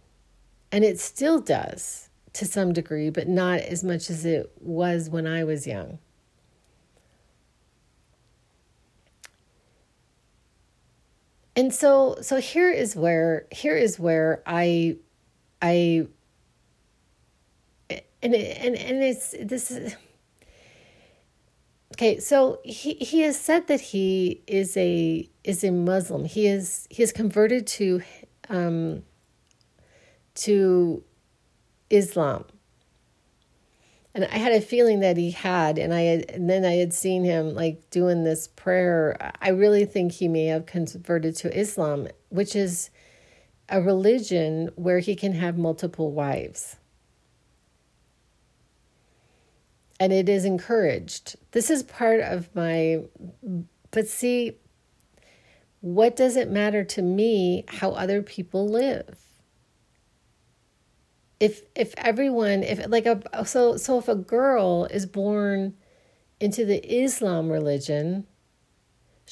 And 0.71 0.85
it 0.85 0.99
still 0.99 1.38
does 1.40 2.09
to 2.33 2.47
some 2.47 2.73
degree, 2.73 3.11
but 3.11 3.28
not 3.28 3.61
as 3.61 3.85
much 3.85 4.11
as 4.11 4.25
it 4.25 4.50
was 4.59 5.09
when 5.11 5.26
I 5.26 5.45
was 5.45 5.66
young. 5.66 5.99
And 11.54 11.73
so 11.73 12.16
so 12.23 12.38
here 12.38 12.71
is 12.71 12.97
where 12.97 13.47
here 13.50 13.76
is 13.76 13.99
where 13.99 14.42
I 14.47 14.97
I 15.61 16.07
and 17.90 18.35
and 18.35 18.75
and 18.75 19.02
it's 19.02 19.35
this 19.38 19.71
is 19.71 19.95
okay 22.02 22.18
so 22.18 22.61
he 22.64 22.94
he 22.94 23.21
has 23.21 23.38
said 23.38 23.66
that 23.68 23.80
he 23.80 24.42
is 24.47 24.76
a 24.76 25.28
is 25.44 25.62
a 25.62 25.71
muslim 25.71 26.25
he 26.25 26.47
is 26.47 26.87
he 26.90 27.02
is 27.02 27.12
converted 27.12 27.66
to 27.66 28.02
um 28.49 29.02
to 30.35 31.02
Islam. 31.90 32.44
And 34.14 34.26
I 34.26 34.37
had 34.37 34.52
a 34.52 34.61
feeling 34.61 35.00
that 35.00 35.16
he 35.16 35.30
had, 35.30 35.78
and 35.78 35.94
I 35.94 36.02
had, 36.02 36.30
and 36.30 36.50
then 36.50 36.64
I 36.64 36.73
had 36.73 36.92
seen 36.92 37.25
him 37.25 37.54
like 37.54 37.88
doing 37.90 38.25
this 38.25 38.47
prayer. 38.49 39.32
I 39.40 39.50
really 39.50 39.87
think 39.87 40.12
he 40.12 40.28
may 40.28 40.47
have 40.47 40.66
converted 40.66 41.35
to 41.37 41.59
Islam, 41.59 42.09
which 42.28 42.54
is 42.54 42.90
a 43.71 43.80
religion 43.80 44.71
where 44.75 44.99
he 44.99 45.14
can 45.14 45.32
have 45.32 45.56
multiple 45.56 46.12
wives. 46.12 46.76
And 50.02 50.12
it 50.12 50.28
is 50.28 50.44
encouraged. 50.44 51.37
This 51.52 51.71
is 51.71 51.82
part 51.82 52.21
of 52.21 52.54
my, 52.54 53.02
but 53.92 54.09
see, 54.09 54.56
what 55.80 56.16
does 56.16 56.37
it 56.37 56.50
matter 56.50 56.82
to 56.85 57.02
me 57.02 57.64
how 57.68 57.92
other 57.92 58.23
people 58.23 58.68
live? 58.68 59.18
if 61.40 61.62
if 61.75 61.92
everyone 61.97 62.62
if 62.62 62.87
like 62.88 63.04
a 63.04 63.21
so 63.44 63.76
so 63.76 63.99
if 63.99 64.06
a 64.06 64.14
girl 64.14 64.85
is 64.92 65.06
born 65.06 65.75
into 66.38 66.64
the 66.64 66.78
Islam 67.02 67.50
religion 67.50 68.25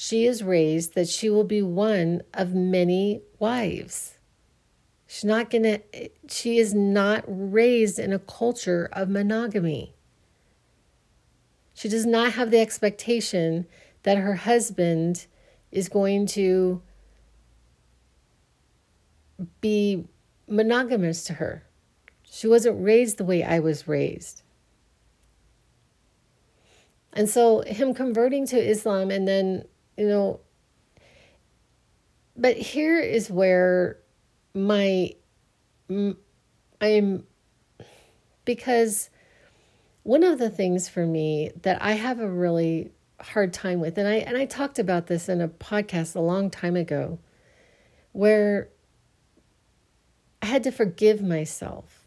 she 0.02 0.24
is 0.26 0.42
raised 0.42 0.94
that 0.94 1.08
she 1.08 1.28
will 1.28 1.44
be 1.44 1.60
one 1.60 2.22
of 2.32 2.54
many 2.54 3.20
wives. 3.38 4.18
She's 5.06 5.24
not 5.24 5.50
to, 5.50 5.80
she 6.28 6.58
is 6.58 6.72
not 6.72 7.24
raised 7.26 7.98
in 7.98 8.12
a 8.12 8.18
culture 8.18 8.88
of 8.92 9.08
monogamy. 9.08 9.94
She 11.80 11.88
does 11.88 12.04
not 12.04 12.34
have 12.34 12.50
the 12.50 12.60
expectation 12.60 13.64
that 14.02 14.18
her 14.18 14.34
husband 14.34 15.26
is 15.72 15.88
going 15.88 16.26
to 16.26 16.82
be 19.62 20.04
monogamous 20.46 21.24
to 21.24 21.32
her. 21.32 21.64
She 22.30 22.46
wasn't 22.46 22.84
raised 22.84 23.16
the 23.16 23.24
way 23.24 23.42
I 23.42 23.60
was 23.60 23.88
raised. 23.88 24.42
And 27.14 27.30
so, 27.30 27.62
him 27.62 27.94
converting 27.94 28.46
to 28.48 28.58
Islam 28.58 29.10
and 29.10 29.26
then, 29.26 29.64
you 29.96 30.06
know, 30.06 30.40
but 32.36 32.58
here 32.58 33.00
is 33.00 33.30
where 33.30 33.96
my 34.52 35.14
I'm 36.82 37.26
because 38.44 39.08
one 40.02 40.22
of 40.22 40.38
the 40.38 40.50
things 40.50 40.88
for 40.88 41.06
me 41.06 41.50
that 41.62 41.82
I 41.82 41.92
have 41.92 42.20
a 42.20 42.30
really 42.30 42.92
hard 43.20 43.52
time 43.52 43.80
with 43.80 43.98
and 43.98 44.08
I 44.08 44.14
and 44.14 44.36
I 44.36 44.46
talked 44.46 44.78
about 44.78 45.06
this 45.06 45.28
in 45.28 45.42
a 45.42 45.48
podcast 45.48 46.16
a 46.16 46.20
long 46.20 46.48
time 46.48 46.74
ago 46.74 47.18
where 48.12 48.70
I 50.40 50.46
had 50.46 50.64
to 50.64 50.72
forgive 50.72 51.22
myself 51.22 52.06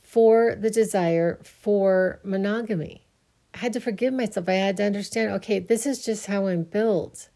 for 0.00 0.56
the 0.56 0.70
desire 0.70 1.38
for 1.44 2.18
monogamy. 2.24 3.06
I 3.54 3.58
had 3.58 3.72
to 3.74 3.80
forgive 3.80 4.12
myself. 4.12 4.48
I 4.48 4.54
had 4.54 4.76
to 4.78 4.84
understand, 4.84 5.30
okay, 5.34 5.60
this 5.60 5.86
is 5.86 6.04
just 6.04 6.26
how 6.26 6.48
I'm 6.48 6.64
built. 6.64 7.28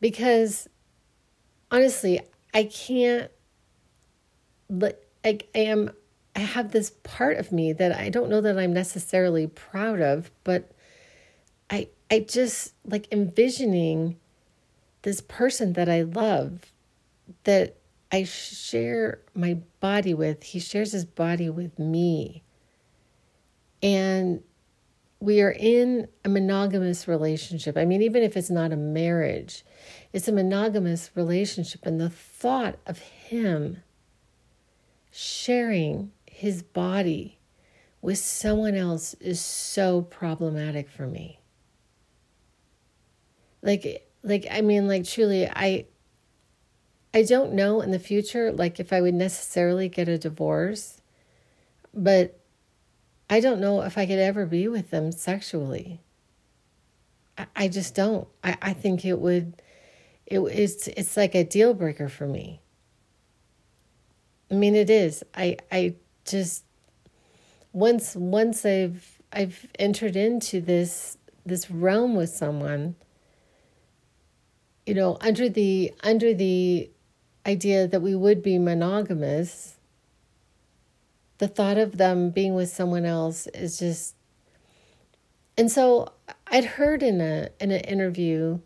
Because 0.00 0.68
honestly, 1.70 2.20
I 2.54 2.64
can't 2.64 3.30
I, 4.70 4.92
I 5.24 5.38
am 5.54 5.90
I 6.38 6.42
have 6.42 6.70
this 6.70 6.92
part 7.02 7.36
of 7.38 7.50
me 7.50 7.72
that 7.72 7.90
I 7.90 8.10
don't 8.10 8.30
know 8.30 8.40
that 8.40 8.56
I'm 8.56 8.72
necessarily 8.72 9.48
proud 9.48 10.00
of, 10.00 10.30
but 10.44 10.70
I 11.68 11.88
I 12.12 12.20
just 12.20 12.74
like 12.84 13.08
envisioning 13.10 14.20
this 15.02 15.20
person 15.20 15.72
that 15.72 15.88
I 15.88 16.02
love 16.02 16.72
that 17.42 17.74
I 18.12 18.22
share 18.22 19.18
my 19.34 19.58
body 19.80 20.14
with. 20.14 20.44
He 20.44 20.60
shares 20.60 20.92
his 20.92 21.04
body 21.04 21.50
with 21.50 21.76
me. 21.76 22.44
And 23.82 24.44
we 25.18 25.40
are 25.40 25.56
in 25.58 26.06
a 26.24 26.28
monogamous 26.28 27.08
relationship. 27.08 27.76
I 27.76 27.84
mean, 27.84 28.00
even 28.00 28.22
if 28.22 28.36
it's 28.36 28.48
not 28.48 28.72
a 28.72 28.76
marriage, 28.76 29.64
it's 30.12 30.28
a 30.28 30.32
monogamous 30.32 31.10
relationship. 31.16 31.84
And 31.84 32.00
the 32.00 32.08
thought 32.08 32.78
of 32.86 33.00
him 33.00 33.82
sharing 35.10 36.12
his 36.38 36.62
body 36.62 37.36
with 38.00 38.18
someone 38.18 38.76
else 38.76 39.14
is 39.14 39.40
so 39.40 40.02
problematic 40.02 40.88
for 40.88 41.04
me. 41.04 41.40
Like, 43.60 44.08
like, 44.22 44.46
I 44.48 44.60
mean, 44.60 44.86
like, 44.86 45.04
truly, 45.04 45.48
I, 45.48 45.86
I 47.12 47.22
don't 47.22 47.54
know 47.54 47.80
in 47.80 47.90
the 47.90 47.98
future, 47.98 48.52
like, 48.52 48.78
if 48.78 48.92
I 48.92 49.00
would 49.00 49.14
necessarily 49.14 49.88
get 49.88 50.08
a 50.08 50.16
divorce, 50.16 51.02
but 51.92 52.38
I 53.28 53.40
don't 53.40 53.60
know 53.60 53.82
if 53.82 53.98
I 53.98 54.06
could 54.06 54.20
ever 54.20 54.46
be 54.46 54.68
with 54.68 54.90
them 54.90 55.10
sexually. 55.10 56.00
I, 57.36 57.46
I 57.56 57.68
just 57.68 57.96
don't. 57.96 58.28
I, 58.44 58.56
I 58.62 58.72
think 58.74 59.04
it 59.04 59.18
would 59.18 59.60
it, 60.24 60.38
it's 60.38 60.86
it's 60.86 61.16
like 61.16 61.34
a 61.34 61.42
deal 61.42 61.74
breaker 61.74 62.08
for 62.08 62.28
me. 62.28 62.60
I 64.52 64.54
mean, 64.54 64.76
it 64.76 64.88
is. 64.88 65.24
I 65.34 65.56
I 65.72 65.96
just 66.30 66.64
once 67.72 68.14
once 68.16 68.64
I've 68.64 69.18
I've 69.32 69.66
entered 69.78 70.16
into 70.16 70.60
this 70.60 71.18
this 71.44 71.70
realm 71.70 72.14
with 72.14 72.30
someone, 72.30 72.96
you 74.86 74.94
know, 74.94 75.18
under 75.20 75.48
the 75.48 75.92
under 76.02 76.34
the 76.34 76.90
idea 77.46 77.86
that 77.86 78.00
we 78.00 78.14
would 78.14 78.42
be 78.42 78.58
monogamous, 78.58 79.76
the 81.38 81.48
thought 81.48 81.78
of 81.78 81.98
them 81.98 82.30
being 82.30 82.54
with 82.54 82.68
someone 82.68 83.04
else 83.04 83.46
is 83.48 83.78
just 83.78 84.14
and 85.56 85.70
so 85.70 86.12
I'd 86.46 86.64
heard 86.64 87.02
in 87.02 87.20
a 87.20 87.48
in 87.60 87.70
an 87.70 87.80
interview 87.80 88.60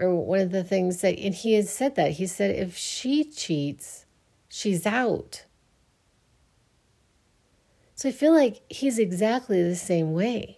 or 0.00 0.16
one 0.16 0.40
of 0.40 0.50
the 0.50 0.64
things 0.64 1.02
that, 1.02 1.18
and 1.18 1.34
he 1.34 1.54
had 1.54 1.68
said 1.68 1.94
that. 1.96 2.12
He 2.12 2.26
said, 2.26 2.56
if 2.56 2.76
she 2.76 3.24
cheats, 3.24 4.06
she's 4.48 4.86
out. 4.86 5.44
So 8.00 8.08
I 8.08 8.12
feel 8.12 8.32
like 8.32 8.62
he's 8.70 8.98
exactly 8.98 9.62
the 9.62 9.76
same 9.76 10.14
way. 10.14 10.56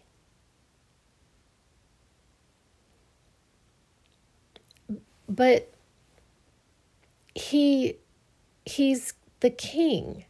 But 5.29 5.75
he 7.35 7.97
he's 8.65 9.15
the 9.41 9.51
king. 9.51 10.25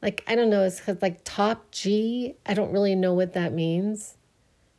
Like 0.00 0.22
I 0.28 0.36
don't 0.36 0.48
know, 0.48 0.62
it's 0.62 0.80
like 1.02 1.22
top 1.24 1.72
G. 1.72 2.36
I 2.46 2.54
don't 2.54 2.70
really 2.70 2.94
know 2.94 3.12
what 3.12 3.32
that 3.32 3.52
means. 3.52 4.16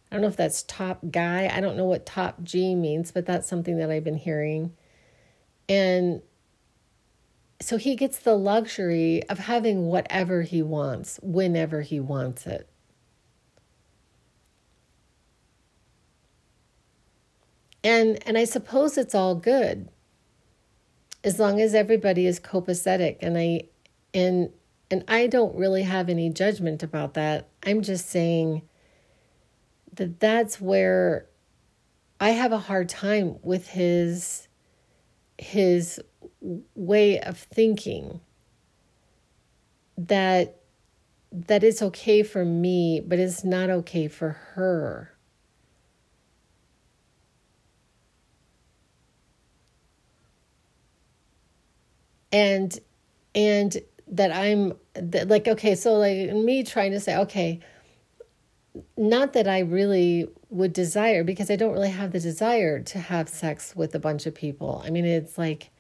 I 0.10 0.16
don't 0.16 0.22
know 0.22 0.30
if 0.30 0.38
that's 0.38 0.64
top 0.64 1.00
guy. 1.12 1.52
I 1.54 1.60
don't 1.60 1.76
know 1.76 1.84
what 1.84 2.06
top 2.06 2.42
G 2.42 2.74
means, 2.74 3.12
but 3.12 3.26
that's 3.26 3.50
something 3.50 3.80
that 3.80 3.92
I've 3.92 4.06
been 4.06 4.16
hearing. 4.16 4.72
And 5.68 6.22
so 7.62 7.78
he 7.78 7.96
gets 7.96 8.20
the 8.20 8.36
luxury 8.36 9.24
of 9.30 9.40
having 9.40 9.86
whatever 9.86 10.42
he 10.42 10.62
wants, 10.62 11.20
whenever 11.22 11.82
he 11.82 12.00
wants 12.00 12.48
it. 12.48 12.68
And 17.84 18.20
and 18.28 18.38
I 18.38 18.44
suppose 18.46 18.98
it's 18.98 19.16
all 19.16 19.36
good 19.36 19.90
as 21.24 21.40
long 21.40 21.60
as 21.60 21.74
everybody 21.74 22.26
is 22.26 22.40
copacetic 22.40 23.18
and 23.22 23.38
I 23.38 23.64
and 24.14 24.50
and 24.90 25.04
I 25.08 25.28
don't 25.28 25.56
really 25.56 25.84
have 25.84 26.10
any 26.10 26.30
judgment 26.30 26.84
about 26.84 27.14
that. 27.14 27.48
I'm 27.64 27.82
just 27.82 28.10
saying 28.10 28.64
that 29.94 30.20
that's 30.20 30.60
where 30.60 31.28
I 32.20 32.32
have 32.32 32.52
a 32.52 32.60
hard 32.60 32.90
time 32.90 33.38
with 33.42 33.70
his 33.70 34.48
his 35.42 36.00
way 36.76 37.20
of 37.20 37.36
thinking 37.38 38.22
that 39.98 40.58
that 41.32 41.64
it's 41.64 41.82
okay 41.82 42.22
for 42.22 42.46
me 42.46 43.02
but 43.06 43.18
it's 43.18 43.44
not 43.44 43.70
okay 43.70 44.08
for 44.08 44.30
her. 44.30 45.12
And 52.34 52.78
and 53.36 53.78
that 54.08 54.32
i'm 54.32 54.74
that 54.94 55.28
like 55.28 55.48
okay 55.48 55.74
so 55.76 55.94
like 55.96 56.32
me 56.34 56.64
trying 56.64 56.92
to 56.92 57.00
say 57.00 57.16
okay 57.18 57.60
not 58.98 59.34
that 59.34 59.48
I 59.48 59.60
really 59.60 60.28
would 60.52 60.74
desire 60.74 61.24
because 61.24 61.50
I 61.50 61.56
don't 61.56 61.72
really 61.72 61.90
have 61.90 62.12
the 62.12 62.20
desire 62.20 62.82
to 62.82 63.00
have 63.00 63.30
sex 63.30 63.74
with 63.76 63.96
a 63.96 64.00
bunch 64.00 64.26
of 64.26 64.36
people. 64.36 64.84
I 64.86 64.90
mean, 64.90 65.06
it's 65.06 65.38
like 65.38 65.72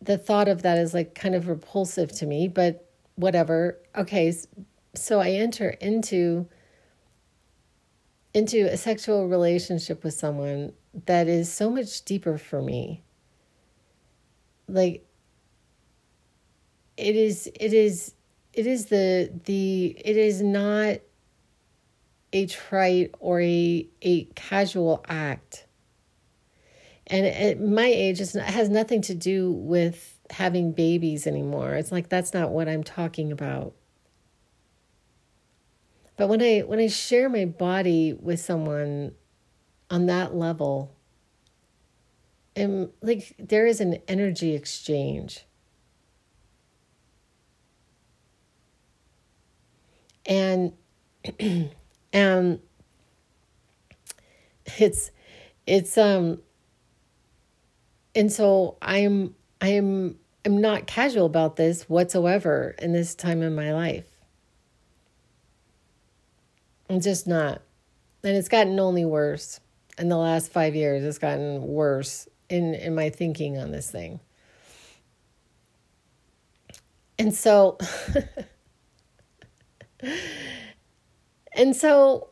the 0.00 0.18
thought 0.18 0.48
of 0.48 0.62
that 0.62 0.78
is 0.78 0.94
like 0.94 1.14
kind 1.14 1.34
of 1.34 1.46
repulsive 1.46 2.10
to 2.12 2.26
me, 2.26 2.48
but 2.48 2.88
whatever. 3.14 3.78
Okay, 3.96 4.34
so 4.94 5.20
I 5.20 5.32
enter 5.32 5.68
into 5.68 6.48
into 8.34 8.64
a 8.64 8.78
sexual 8.78 9.28
relationship 9.28 10.02
with 10.02 10.14
someone 10.14 10.72
that 11.04 11.28
is 11.28 11.52
so 11.52 11.68
much 11.68 12.02
deeper 12.06 12.38
for 12.38 12.62
me. 12.62 13.02
Like 14.68 15.06
it 16.96 17.14
is 17.14 17.46
it 17.60 17.74
is 17.74 18.14
it 18.54 18.66
is 18.66 18.86
the 18.86 19.30
the 19.44 19.96
it 20.02 20.16
is 20.16 20.40
not 20.40 20.98
a 22.32 22.46
trite 22.46 23.14
or 23.18 23.40
a, 23.40 23.86
a 24.00 24.24
casual 24.34 25.04
act. 25.08 25.66
And 27.06 27.26
at 27.26 27.60
my 27.60 27.86
age, 27.86 28.20
it 28.20 28.32
has 28.34 28.68
nothing 28.68 29.02
to 29.02 29.14
do 29.14 29.52
with 29.52 30.18
having 30.30 30.72
babies 30.72 31.26
anymore. 31.26 31.74
It's 31.74 31.92
like 31.92 32.08
that's 32.08 32.32
not 32.32 32.50
what 32.50 32.68
I'm 32.68 32.84
talking 32.84 33.32
about. 33.32 33.74
But 36.16 36.28
when 36.28 36.40
I 36.40 36.60
when 36.60 36.78
I 36.78 36.86
share 36.86 37.28
my 37.28 37.44
body 37.44 38.12
with 38.12 38.40
someone 38.40 39.12
on 39.90 40.06
that 40.06 40.34
level, 40.34 40.94
and 42.54 42.90
like 43.02 43.34
there 43.38 43.66
is 43.66 43.80
an 43.80 43.98
energy 44.08 44.54
exchange. 44.54 45.44
And 50.24 50.72
And 52.12 52.60
it's 54.78 55.10
it's 55.66 55.98
um 55.98 56.40
and 58.14 58.30
so 58.32 58.76
i'm 58.82 59.34
i'm 59.60 60.16
i'm 60.44 60.60
not 60.60 60.86
casual 60.86 61.26
about 61.26 61.56
this 61.56 61.88
whatsoever 61.88 62.74
in 62.78 62.92
this 62.92 63.14
time 63.14 63.42
in 63.42 63.54
my 63.54 63.72
life. 63.72 64.06
I'm 66.90 67.00
just 67.00 67.26
not. 67.26 67.62
And 68.22 68.36
it's 68.36 68.48
gotten 68.48 68.78
only 68.78 69.04
worse. 69.04 69.60
In 69.98 70.08
the 70.08 70.16
last 70.16 70.52
five 70.52 70.74
years 70.74 71.04
it's 71.04 71.18
gotten 71.18 71.62
worse 71.62 72.28
in 72.48 72.74
in 72.74 72.94
my 72.94 73.10
thinking 73.10 73.58
on 73.58 73.70
this 73.70 73.90
thing. 73.90 74.20
And 77.18 77.34
so 77.34 77.78
and 81.56 81.74
so 81.74 82.30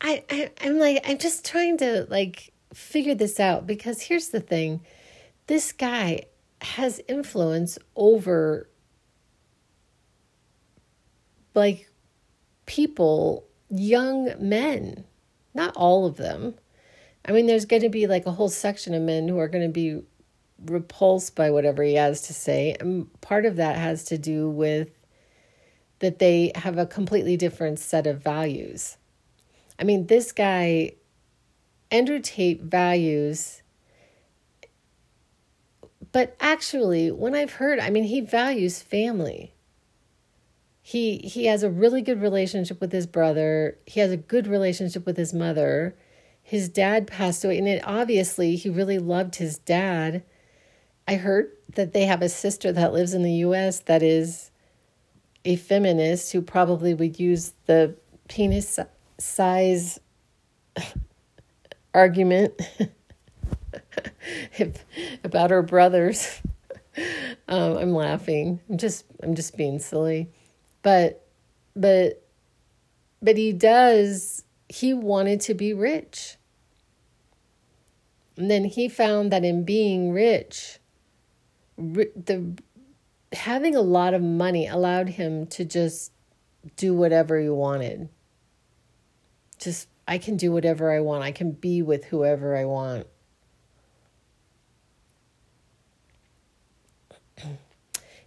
I, 0.00 0.24
I 0.30 0.50
I'm 0.62 0.78
like 0.78 1.02
I'm 1.04 1.18
just 1.18 1.44
trying 1.44 1.78
to 1.78 2.06
like 2.10 2.52
figure 2.72 3.14
this 3.14 3.40
out 3.40 3.66
because 3.66 4.02
here's 4.02 4.28
the 4.28 4.40
thing. 4.40 4.80
This 5.46 5.72
guy 5.72 6.22
has 6.62 7.00
influence 7.08 7.78
over 7.96 8.68
like 11.54 11.90
people, 12.66 13.46
young 13.68 14.32
men. 14.38 15.04
Not 15.52 15.76
all 15.76 16.06
of 16.06 16.16
them. 16.16 16.54
I 17.24 17.32
mean, 17.32 17.46
there's 17.46 17.64
going 17.64 17.82
to 17.82 17.88
be 17.88 18.06
like 18.06 18.26
a 18.26 18.32
whole 18.32 18.48
section 18.48 18.94
of 18.94 19.02
men 19.02 19.26
who 19.28 19.38
are 19.38 19.48
going 19.48 19.66
to 19.66 19.72
be 19.72 20.02
repulsed 20.64 21.34
by 21.34 21.50
whatever 21.50 21.82
he 21.82 21.94
has 21.94 22.22
to 22.22 22.34
say. 22.34 22.76
And 22.78 23.08
part 23.20 23.46
of 23.46 23.56
that 23.56 23.76
has 23.76 24.04
to 24.04 24.18
do 24.18 24.48
with 24.48 24.90
that 26.00 26.18
they 26.18 26.52
have 26.54 26.76
a 26.76 26.86
completely 26.86 27.36
different 27.36 27.78
set 27.78 28.06
of 28.06 28.22
values. 28.22 28.96
I 29.78 29.84
mean, 29.84 30.08
this 30.08 30.32
guy, 30.32 30.92
Andrew 31.90 32.18
Tate, 32.20 32.62
values, 32.62 33.62
but 36.12 36.36
actually, 36.40 37.10
when 37.10 37.34
I've 37.34 37.52
heard, 37.52 37.78
I 37.78 37.90
mean, 37.90 38.04
he 38.04 38.20
values 38.20 38.82
family. 38.82 39.54
He 40.82 41.18
he 41.18 41.44
has 41.46 41.62
a 41.62 41.70
really 41.70 42.02
good 42.02 42.20
relationship 42.20 42.80
with 42.80 42.90
his 42.90 43.06
brother. 43.06 43.78
He 43.86 44.00
has 44.00 44.10
a 44.10 44.16
good 44.16 44.46
relationship 44.46 45.06
with 45.06 45.16
his 45.16 45.32
mother. 45.32 45.94
His 46.42 46.68
dad 46.68 47.06
passed 47.06 47.44
away, 47.44 47.58
and 47.58 47.68
it 47.68 47.82
obviously 47.86 48.56
he 48.56 48.68
really 48.68 48.98
loved 48.98 49.36
his 49.36 49.58
dad. 49.58 50.24
I 51.06 51.14
heard 51.14 51.52
that 51.74 51.92
they 51.92 52.06
have 52.06 52.22
a 52.22 52.28
sister 52.28 52.72
that 52.72 52.92
lives 52.92 53.14
in 53.14 53.22
the 53.22 53.34
U.S. 53.34 53.80
that 53.80 54.02
is 54.02 54.49
a 55.44 55.56
feminist 55.56 56.32
who 56.32 56.42
probably 56.42 56.94
would 56.94 57.18
use 57.18 57.52
the 57.66 57.94
penis 58.28 58.78
size 59.18 59.98
argument 61.94 62.60
if, 64.58 64.84
about 65.24 65.50
her 65.50 65.62
brothers. 65.62 66.40
Um, 67.48 67.78
I'm 67.78 67.94
laughing. 67.94 68.60
I'm 68.68 68.78
just 68.78 69.04
I'm 69.22 69.34
just 69.34 69.56
being 69.56 69.78
silly, 69.78 70.28
but 70.82 71.24
but 71.74 72.22
but 73.22 73.36
he 73.36 73.52
does. 73.52 74.44
He 74.68 74.92
wanted 74.92 75.40
to 75.42 75.54
be 75.54 75.72
rich, 75.72 76.36
and 78.36 78.50
then 78.50 78.64
he 78.64 78.88
found 78.88 79.32
that 79.32 79.44
in 79.44 79.64
being 79.64 80.12
rich, 80.12 80.78
the 81.78 82.54
having 83.40 83.74
a 83.74 83.80
lot 83.80 84.14
of 84.14 84.22
money 84.22 84.66
allowed 84.66 85.08
him 85.08 85.46
to 85.46 85.64
just 85.64 86.12
do 86.76 86.94
whatever 86.94 87.40
he 87.40 87.48
wanted 87.48 88.08
just 89.60 89.88
I 90.08 90.18
can 90.18 90.36
do 90.36 90.50
whatever 90.50 90.90
I 90.90 91.00
want. 91.00 91.22
I 91.22 91.30
can 91.30 91.52
be 91.52 91.82
with 91.82 92.06
whoever 92.06 92.56
I 92.56 92.64
want. 92.64 93.06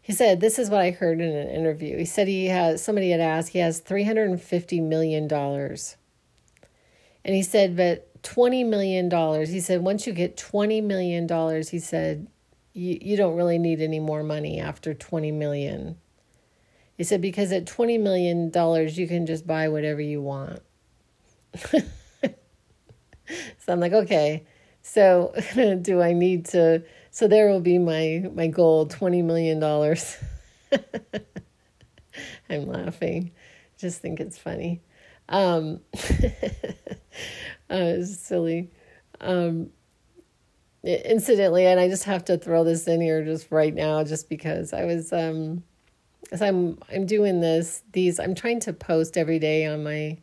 he 0.02 0.13
said, 0.13 0.39
This 0.39 0.58
is 0.58 0.69
what 0.69 0.80
I 0.80 0.91
heard 0.91 1.19
in 1.19 1.36
an 1.36 1.49
interview. 1.49 1.97
He 1.97 2.06
said 2.06 2.28
he 2.30 2.45
has, 2.45 2.82
somebody 2.82 3.10
had 3.10 3.19
asked, 3.19 3.49
he 3.49 3.60
has 3.60 3.82
$350 3.82 4.82
million. 4.82 5.30
And 7.26 7.36
he 7.36 7.43
said, 7.43 7.76
But 7.76 8.23
$20 8.23 8.65
million, 8.65 9.12
he 9.45 9.60
said, 9.60 9.82
once 9.82 10.08
you 10.08 10.13
get 10.13 10.38
$20 10.38 10.82
million, 10.84 11.28
he 11.63 11.80
said, 11.80 12.28
you, 12.73 12.97
you 13.01 13.17
don't 13.17 13.36
really 13.36 13.57
need 13.57 13.81
any 13.81 13.99
more 13.99 14.23
money 14.23 14.59
after 14.59 14.93
20 14.93 15.31
million. 15.31 15.97
He 16.97 17.03
said, 17.03 17.21
because 17.21 17.51
at 17.51 17.65
$20 17.65 17.99
million, 17.99 18.51
you 18.89 19.07
can 19.07 19.25
just 19.25 19.47
buy 19.47 19.67
whatever 19.69 20.01
you 20.01 20.21
want. 20.21 20.59
so 21.71 21.83
I'm 23.67 23.79
like, 23.79 23.93
okay, 23.93 24.45
so 24.83 25.33
do 25.81 26.01
I 26.01 26.13
need 26.13 26.45
to? 26.47 26.83
So 27.09 27.27
there 27.27 27.49
will 27.49 27.62
be 27.62 27.77
my 27.79 28.29
my 28.33 28.47
goal, 28.47 28.88
twenty 28.88 29.21
million 29.21 29.59
dollars. 29.59 30.17
I'm 32.49 32.67
laughing, 32.67 33.31
just 33.77 34.01
think 34.01 34.19
it's 34.19 34.38
funny. 34.38 34.81
Um, 35.29 35.79
uh, 35.93 36.29
it's 37.69 38.19
silly. 38.19 38.71
Um, 39.21 39.69
incidentally, 40.83 41.65
and 41.65 41.79
I 41.79 41.87
just 41.87 42.03
have 42.05 42.25
to 42.25 42.37
throw 42.37 42.63
this 42.63 42.87
in 42.87 43.01
here 43.01 43.23
just 43.23 43.51
right 43.51 43.73
now, 43.73 44.03
just 44.03 44.29
because 44.29 44.73
I 44.73 44.85
was 44.85 45.13
um, 45.13 45.63
as 46.31 46.41
I'm 46.41 46.77
I'm 46.93 47.05
doing 47.05 47.41
this. 47.41 47.83
These 47.93 48.19
I'm 48.19 48.35
trying 48.35 48.59
to 48.61 48.73
post 48.73 49.17
every 49.17 49.39
day 49.39 49.65
on 49.65 49.83
my 49.83 50.17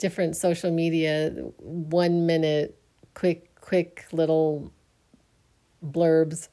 different 0.00 0.34
social 0.34 0.70
media 0.70 1.30
one 1.58 2.24
minute 2.24 2.80
quick 3.12 3.54
quick 3.60 4.06
little 4.12 4.72
blurbs 5.84 6.48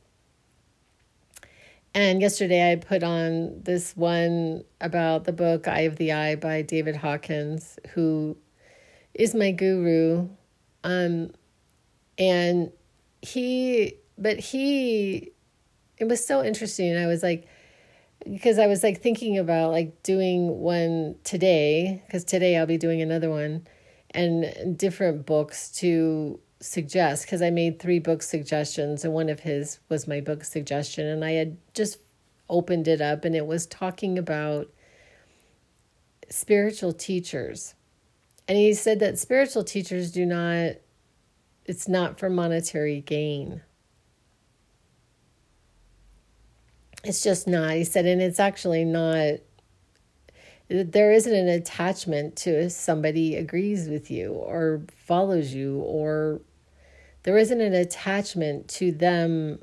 and 1.94 2.20
yesterday 2.20 2.72
i 2.72 2.76
put 2.76 3.04
on 3.04 3.62
this 3.64 3.96
one 3.96 4.66
about 4.82 5.24
the 5.24 5.32
book 5.32 5.66
eye 5.66 5.82
of 5.82 5.96
the 5.96 6.12
I 6.12 6.36
by 6.36 6.62
david 6.62 6.98
hawkins 6.98 7.80
who 7.92 8.36
is 9.14 9.34
my 9.34 9.52
guru 9.52 10.28
um 10.84 11.32
and 12.18 12.70
he 13.28 13.96
but 14.18 14.40
he 14.40 15.32
it 15.98 16.08
was 16.08 16.26
so 16.26 16.44
interesting 16.44 16.96
i 16.98 17.08
was 17.08 17.22
like 17.24 17.48
because 18.32 18.60
I 18.60 18.68
was 18.68 18.84
like 18.84 19.02
thinking 19.02 19.38
about 19.38 19.72
like 19.72 20.04
doing 20.04 20.60
one 20.60 21.16
today 21.24 22.04
because 22.06 22.24
today 22.24 22.58
I'll 22.58 22.66
be 22.66 22.78
doing 22.78 23.02
another 23.02 23.30
one 23.30 23.68
and 24.12 24.78
different 24.78 25.26
books 25.26 25.70
to 25.74 26.40
suggest 26.60 27.26
because 27.26 27.42
I 27.42 27.50
made 27.50 27.80
three 27.80 28.00
book 28.00 28.24
suggestions 28.24 29.06
and 29.06 29.14
one 29.14 29.30
of 29.30 29.42
his 29.42 29.80
was 29.90 30.08
my 30.08 30.22
book 30.22 30.44
suggestion 30.44 31.06
and 31.06 31.24
I 31.24 31.32
had 31.32 31.58
just 31.74 32.00
opened 32.50 32.88
it 32.88 33.02
up 33.02 33.26
and 33.26 33.36
it 33.36 33.46
was 33.46 33.66
talking 33.66 34.18
about 34.18 34.68
spiritual 36.30 36.94
teachers. 36.94 37.76
And 38.48 38.58
he 38.58 38.74
said 38.74 39.00
that 39.00 39.20
spiritual 39.20 39.64
teachers 39.64 40.12
do 40.12 40.26
not 40.26 40.76
it's 41.68 41.88
not 41.88 42.18
for 42.18 42.30
monetary 42.30 43.02
gain. 43.02 43.62
It's 47.04 47.22
just 47.22 47.48
not. 47.48 47.74
He 47.74 47.84
said, 47.84 48.06
and 48.06 48.22
it's 48.22 48.40
actually 48.40 48.86
not. 48.86 49.36
There 50.70 51.12
isn't 51.12 51.34
an 51.34 51.48
attachment 51.48 52.36
to 52.38 52.50
if 52.50 52.72
somebody 52.72 53.36
agrees 53.36 53.88
with 53.88 54.10
you 54.10 54.32
or 54.34 54.82
follows 55.06 55.54
you, 55.54 55.80
or 55.80 56.42
there 57.24 57.38
isn't 57.38 57.62
an 57.62 57.74
attachment 57.74 58.68
to 58.70 58.92
them 58.92 59.60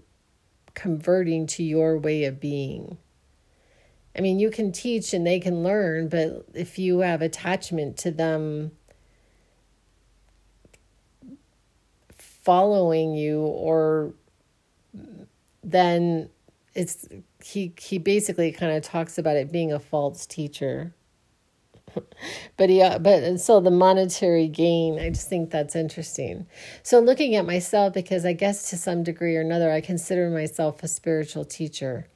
converting 0.74 1.46
to 1.46 1.62
your 1.62 1.98
way 1.98 2.24
of 2.24 2.40
being. 2.40 2.98
I 4.16 4.20
mean, 4.20 4.38
you 4.38 4.50
can 4.50 4.72
teach 4.72 5.12
and 5.12 5.26
they 5.26 5.40
can 5.40 5.62
learn, 5.62 6.08
but 6.08 6.46
if 6.54 6.78
you 6.78 7.00
have 7.00 7.20
attachment 7.20 7.96
to 7.98 8.10
them 8.10 8.72
following 12.44 13.14
you 13.14 13.40
or 13.40 14.14
then 15.62 16.28
it's 16.74 17.08
he 17.42 17.72
he 17.80 17.98
basically 17.98 18.52
kind 18.52 18.72
of 18.76 18.82
talks 18.82 19.18
about 19.18 19.36
it 19.36 19.50
being 19.50 19.72
a 19.72 19.80
false 19.80 20.26
teacher. 20.26 20.94
But 22.56 22.70
he 22.70 22.82
uh, 22.82 22.98
but 22.98 23.22
and 23.22 23.40
so 23.40 23.60
the 23.60 23.70
monetary 23.70 24.48
gain 24.48 24.98
i 24.98 25.10
just 25.10 25.28
think 25.28 25.50
that's 25.50 25.74
interesting. 25.76 26.46
So 26.82 27.00
looking 27.00 27.34
at 27.36 27.46
myself 27.46 27.94
because 27.94 28.24
i 28.24 28.32
guess 28.32 28.70
to 28.70 28.76
some 28.76 29.02
degree 29.02 29.36
or 29.36 29.40
another 29.40 29.70
i 29.72 29.80
consider 29.80 30.30
myself 30.30 30.82
a 30.82 30.88
spiritual 30.88 31.44
teacher. 31.44 32.08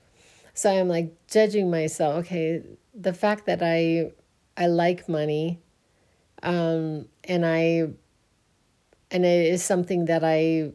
So 0.55 0.71
i'm 0.71 0.89
like 0.89 1.13
judging 1.29 1.71
myself 1.71 2.17
okay 2.21 2.63
the 2.95 3.13
fact 3.13 3.47
that 3.47 3.61
i 3.63 4.11
i 4.57 4.67
like 4.67 5.09
money 5.09 5.61
um 6.43 7.07
and 7.25 7.47
i 7.47 7.89
and 9.11 9.25
it 9.25 9.47
is 9.47 9.63
something 9.63 10.07
that 10.07 10.23
i 10.25 10.71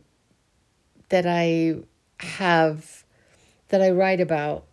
that 1.10 1.26
i 1.28 1.76
have 2.20 3.04
that 3.70 3.82
I 3.82 3.92
write 3.92 4.22
about. 4.22 4.66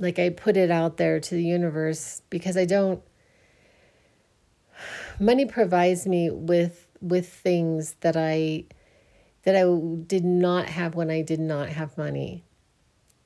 Like 0.00 0.18
I 0.18 0.30
put 0.30 0.56
it 0.56 0.70
out 0.70 0.96
there 0.96 1.20
to 1.20 1.34
the 1.34 1.44
universe 1.44 2.22
because 2.30 2.56
I 2.56 2.64
don't. 2.64 3.02
Money 5.18 5.46
provides 5.46 6.06
me 6.06 6.30
with 6.30 6.86
with 7.00 7.28
things 7.28 7.94
that 8.00 8.16
I 8.16 8.64
that 9.44 9.56
I 9.56 9.64
did 10.06 10.24
not 10.24 10.68
have 10.68 10.94
when 10.94 11.10
I 11.10 11.22
did 11.22 11.40
not 11.40 11.68
have 11.68 11.96
money. 11.96 12.44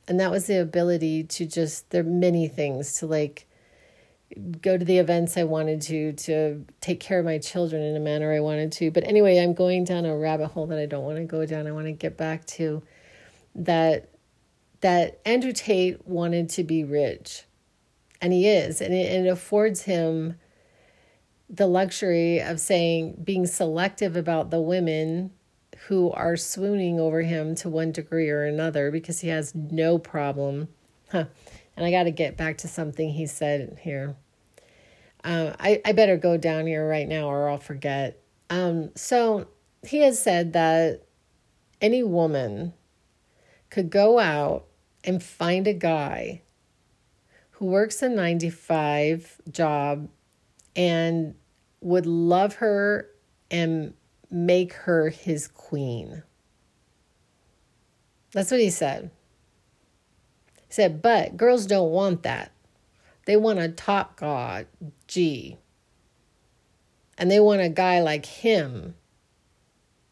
And 0.08 0.18
that 0.20 0.30
was 0.30 0.46
the 0.46 0.60
ability 0.60 1.24
to 1.24 1.46
just 1.46 1.90
there 1.90 2.02
are 2.02 2.04
many 2.04 2.48
things 2.48 2.94
to 2.98 3.06
like 3.06 3.46
go 4.60 4.76
to 4.76 4.84
the 4.84 4.98
events 4.98 5.36
I 5.36 5.44
wanted 5.44 5.82
to, 5.82 6.12
to 6.12 6.64
take 6.80 7.00
care 7.00 7.18
of 7.18 7.24
my 7.24 7.38
children 7.38 7.82
in 7.82 7.96
a 7.96 8.00
manner 8.00 8.32
I 8.32 8.40
wanted 8.40 8.72
to. 8.72 8.90
But 8.90 9.04
anyway, 9.04 9.38
I'm 9.38 9.54
going 9.54 9.84
down 9.84 10.04
a 10.04 10.16
rabbit 10.16 10.48
hole 10.48 10.66
that 10.68 10.78
I 10.78 10.86
don't 10.86 11.04
want 11.04 11.18
to 11.18 11.24
go 11.24 11.46
down. 11.46 11.66
I 11.66 11.72
want 11.72 11.86
to 11.86 11.92
get 11.92 12.16
back 12.16 12.44
to 12.46 12.82
that 13.54 14.08
that 14.80 15.20
Andrew 15.24 15.52
Tate 15.52 16.06
wanted 16.06 16.48
to 16.50 16.64
be 16.64 16.84
rich. 16.84 17.44
And 18.20 18.32
he 18.32 18.48
is, 18.48 18.80
and 18.80 18.92
it, 18.94 19.24
it 19.24 19.28
affords 19.28 19.82
him 19.82 20.36
the 21.48 21.66
luxury 21.66 22.40
of 22.40 22.60
saying 22.60 23.20
being 23.24 23.46
selective 23.46 24.16
about 24.16 24.50
the 24.50 24.60
women 24.60 25.32
who 25.86 26.10
are 26.12 26.36
swooning 26.36 27.00
over 27.00 27.22
him 27.22 27.54
to 27.56 27.68
one 27.68 27.92
degree 27.92 28.30
or 28.30 28.44
another 28.44 28.90
because 28.90 29.20
he 29.20 29.28
has 29.28 29.54
no 29.54 29.98
problem. 29.98 30.68
Huh. 31.10 31.26
And 31.76 31.84
I 31.84 31.90
got 31.90 32.04
to 32.04 32.10
get 32.10 32.36
back 32.36 32.58
to 32.58 32.68
something 32.68 33.10
he 33.10 33.26
said 33.26 33.78
here. 33.82 34.16
Uh, 35.24 35.52
I, 35.58 35.80
I 35.84 35.92
better 35.92 36.16
go 36.16 36.36
down 36.36 36.66
here 36.66 36.86
right 36.88 37.06
now 37.06 37.28
or 37.28 37.48
I'll 37.48 37.58
forget. 37.58 38.20
Um, 38.50 38.90
so 38.96 39.48
he 39.86 39.98
has 39.98 40.20
said 40.20 40.52
that 40.52 41.02
any 41.80 42.02
woman 42.02 42.72
could 43.70 43.90
go 43.90 44.18
out 44.18 44.66
and 45.04 45.22
find 45.22 45.66
a 45.66 45.72
guy 45.72 46.42
who 47.52 47.66
works 47.66 48.02
a 48.02 48.08
95 48.08 49.40
job 49.50 50.08
and 50.76 51.34
would 51.80 52.06
love 52.06 52.54
her 52.56 53.08
and 53.50 53.94
make 54.30 54.72
her 54.72 55.10
his 55.10 55.48
queen. 55.48 56.22
That's 58.32 58.50
what 58.50 58.60
he 58.60 58.70
said. 58.70 59.10
He 60.56 60.74
said, 60.74 61.02
but 61.02 61.36
girls 61.36 61.66
don't 61.66 61.90
want 61.90 62.22
that. 62.22 62.52
They 63.26 63.36
want 63.36 63.58
a 63.58 63.68
top 63.68 64.16
god, 64.16 64.66
G. 65.06 65.58
And 67.18 67.30
they 67.30 67.40
want 67.40 67.60
a 67.60 67.68
guy 67.68 68.00
like 68.00 68.26
him, 68.26 68.94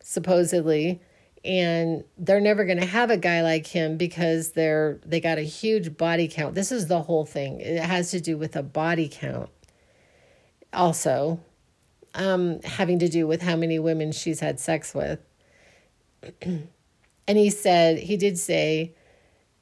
supposedly. 0.03 1.01
And 1.44 2.05
they're 2.18 2.40
never 2.40 2.64
going 2.64 2.79
to 2.79 2.87
have 2.87 3.11
a 3.11 3.16
guy 3.16 3.42
like 3.42 3.66
him 3.66 3.96
because 3.96 4.53
they're 4.53 5.01
they 5.07 5.20
got 5.20 5.38
a 5.38 5.42
huge 5.42 5.96
body 5.96 6.29
count. 6.29 6.55
This 6.55 6.70
is 6.70 6.87
the 6.87 7.03
whole 7.03 7.25
thing. 7.25 7.61
It 7.61 7.83
has 7.83 8.11
to 8.11 8.20
do 8.20 8.37
with 8.37 8.55
a 8.57 8.62
body 8.62 9.09
count. 9.11 9.49
Also, 10.73 11.40
um, 12.14 12.61
having 12.62 12.99
to 12.99 13.09
do 13.09 13.27
with 13.27 13.42
how 13.42 13.57
many 13.57 13.79
women 13.79 14.12
she's 14.12 14.40
had 14.40 14.61
sex 14.61 14.94
with. 14.94 15.18
and 16.42 16.68
he 17.27 17.51
said, 17.51 17.99
he 17.99 18.16
did 18.16 18.38
say 18.38 18.94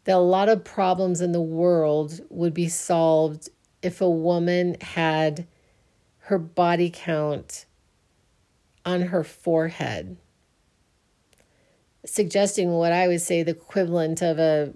that 0.08 0.16
a 0.16 0.18
lot 0.18 0.48
of 0.48 0.64
problems 0.64 1.20
in 1.20 1.32
the 1.32 1.40
world 1.42 2.18
would 2.30 2.54
be 2.54 2.66
solved 2.66 3.50
if 3.82 4.00
a 4.00 4.08
woman 4.08 4.74
had 4.80 5.46
her 6.20 6.38
body 6.38 6.90
count 6.90 7.66
on 8.86 9.02
her 9.02 9.22
forehead, 9.22 10.16
suggesting 12.06 12.70
what 12.70 12.90
I 12.90 13.06
would 13.06 13.20
say 13.20 13.42
the 13.42 13.50
equivalent 13.50 14.22
of 14.22 14.38
a 14.38 14.72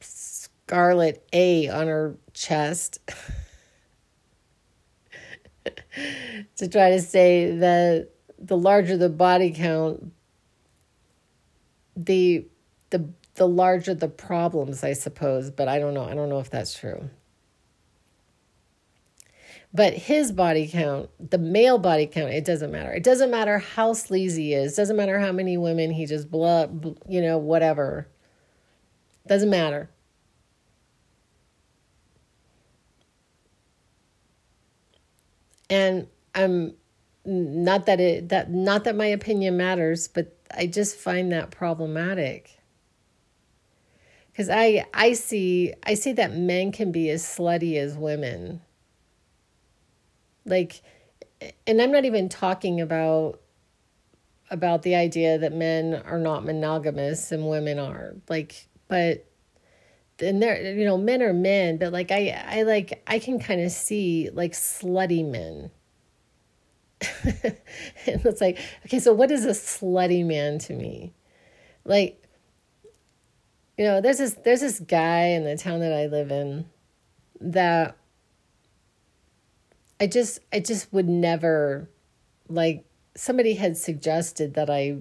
scarlet 0.00 1.24
A 1.32 1.68
on 1.68 1.86
her 1.86 2.16
chest. 2.34 2.98
to 6.56 6.66
try 6.66 6.90
to 6.90 7.00
say 7.00 7.52
that 7.58 8.08
the 8.36 8.56
larger 8.56 8.96
the 8.96 9.10
body 9.10 9.52
count, 9.52 10.12
the 11.96 12.48
the 12.90 13.10
the 13.38 13.48
larger 13.48 13.94
the 13.94 14.08
problems, 14.08 14.84
I 14.84 14.92
suppose, 14.92 15.50
but 15.50 15.68
I 15.68 15.78
don't 15.78 15.94
know. 15.94 16.04
I 16.04 16.14
don't 16.14 16.28
know 16.28 16.40
if 16.40 16.50
that's 16.50 16.78
true. 16.78 17.08
But 19.72 19.94
his 19.94 20.32
body 20.32 20.66
count, 20.66 21.10
the 21.30 21.38
male 21.38 21.78
body 21.78 22.06
count, 22.06 22.30
it 22.30 22.44
doesn't 22.44 22.70
matter. 22.70 22.92
It 22.92 23.04
doesn't 23.04 23.30
matter 23.30 23.58
how 23.58 23.92
sleazy 23.92 24.44
he 24.44 24.54
is. 24.54 24.72
It 24.72 24.76
doesn't 24.76 24.96
matter 24.96 25.18
how 25.18 25.32
many 25.32 25.56
women 25.56 25.90
he 25.90 26.06
just 26.06 26.30
blood, 26.30 26.96
you 27.08 27.20
know, 27.20 27.38
whatever. 27.38 28.08
Doesn't 29.26 29.50
matter. 29.50 29.90
And 35.70 36.08
I'm 36.34 36.74
not 37.26 37.84
that 37.86 38.00
it 38.00 38.30
that 38.30 38.50
not 38.50 38.84
that 38.84 38.96
my 38.96 39.06
opinion 39.06 39.58
matters, 39.58 40.08
but 40.08 40.34
I 40.56 40.66
just 40.66 40.96
find 40.96 41.30
that 41.32 41.50
problematic. 41.50 42.57
Cuz 44.38 44.48
I 44.48 44.86
I 44.94 45.14
see 45.14 45.74
I 45.82 45.94
see 45.94 46.12
that 46.12 46.32
men 46.32 46.70
can 46.70 46.92
be 46.92 47.10
as 47.10 47.24
slutty 47.24 47.76
as 47.76 47.96
women. 47.96 48.60
Like 50.44 50.80
and 51.66 51.82
I'm 51.82 51.90
not 51.90 52.04
even 52.04 52.28
talking 52.28 52.80
about 52.80 53.40
about 54.48 54.82
the 54.82 54.94
idea 54.94 55.38
that 55.38 55.52
men 55.52 55.94
are 56.06 56.20
not 56.20 56.44
monogamous 56.44 57.32
and 57.32 57.48
women 57.48 57.80
are. 57.80 58.14
Like 58.28 58.68
but 58.86 59.26
and 60.20 60.40
there 60.40 60.72
you 60.72 60.84
know 60.84 60.96
men 60.96 61.20
are 61.22 61.32
men 61.32 61.76
but 61.76 61.92
like 61.92 62.10
i 62.10 62.28
i 62.48 62.62
like 62.62 63.02
i 63.06 63.18
can 63.18 63.38
kind 63.38 63.60
of 63.60 63.70
see 63.70 64.30
like 64.32 64.52
slutty 64.52 65.24
men 65.24 65.70
and 67.24 68.24
it's 68.24 68.40
like 68.40 68.58
okay 68.84 68.98
so 68.98 69.12
what 69.12 69.30
is 69.30 69.44
a 69.44 69.50
slutty 69.50 70.24
man 70.24 70.58
to 70.58 70.72
me 70.72 71.12
like 71.84 72.27
you 73.78 73.84
know 73.84 74.00
there's 74.00 74.18
this 74.18 74.34
there's 74.44 74.60
this 74.60 74.80
guy 74.80 75.28
in 75.28 75.44
the 75.44 75.56
town 75.56 75.80
that 75.80 75.92
i 75.92 76.06
live 76.06 76.30
in 76.30 76.66
that 77.40 77.96
i 80.00 80.06
just 80.06 80.40
i 80.52 80.60
just 80.60 80.92
would 80.92 81.08
never 81.08 81.88
like 82.48 82.84
somebody 83.14 83.54
had 83.54 83.76
suggested 83.76 84.54
that 84.54 84.68
i 84.68 84.98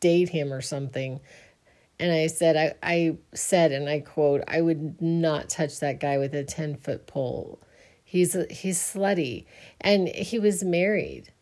date 0.00 0.30
him 0.30 0.52
or 0.52 0.62
something 0.62 1.20
and 1.98 2.12
I 2.12 2.26
said, 2.26 2.56
I, 2.56 2.74
I 2.82 3.16
said, 3.34 3.72
and 3.72 3.88
I 3.88 4.00
quote, 4.00 4.42
I 4.46 4.60
would 4.60 5.00
not 5.00 5.48
touch 5.48 5.80
that 5.80 5.98
guy 6.00 6.18
with 6.18 6.34
a 6.34 6.44
10 6.44 6.76
foot 6.76 7.06
pole. 7.06 7.58
He's, 8.04 8.36
he's 8.50 8.78
slutty. 8.78 9.46
And 9.80 10.08
he 10.08 10.38
was 10.38 10.62
married. 10.62 11.32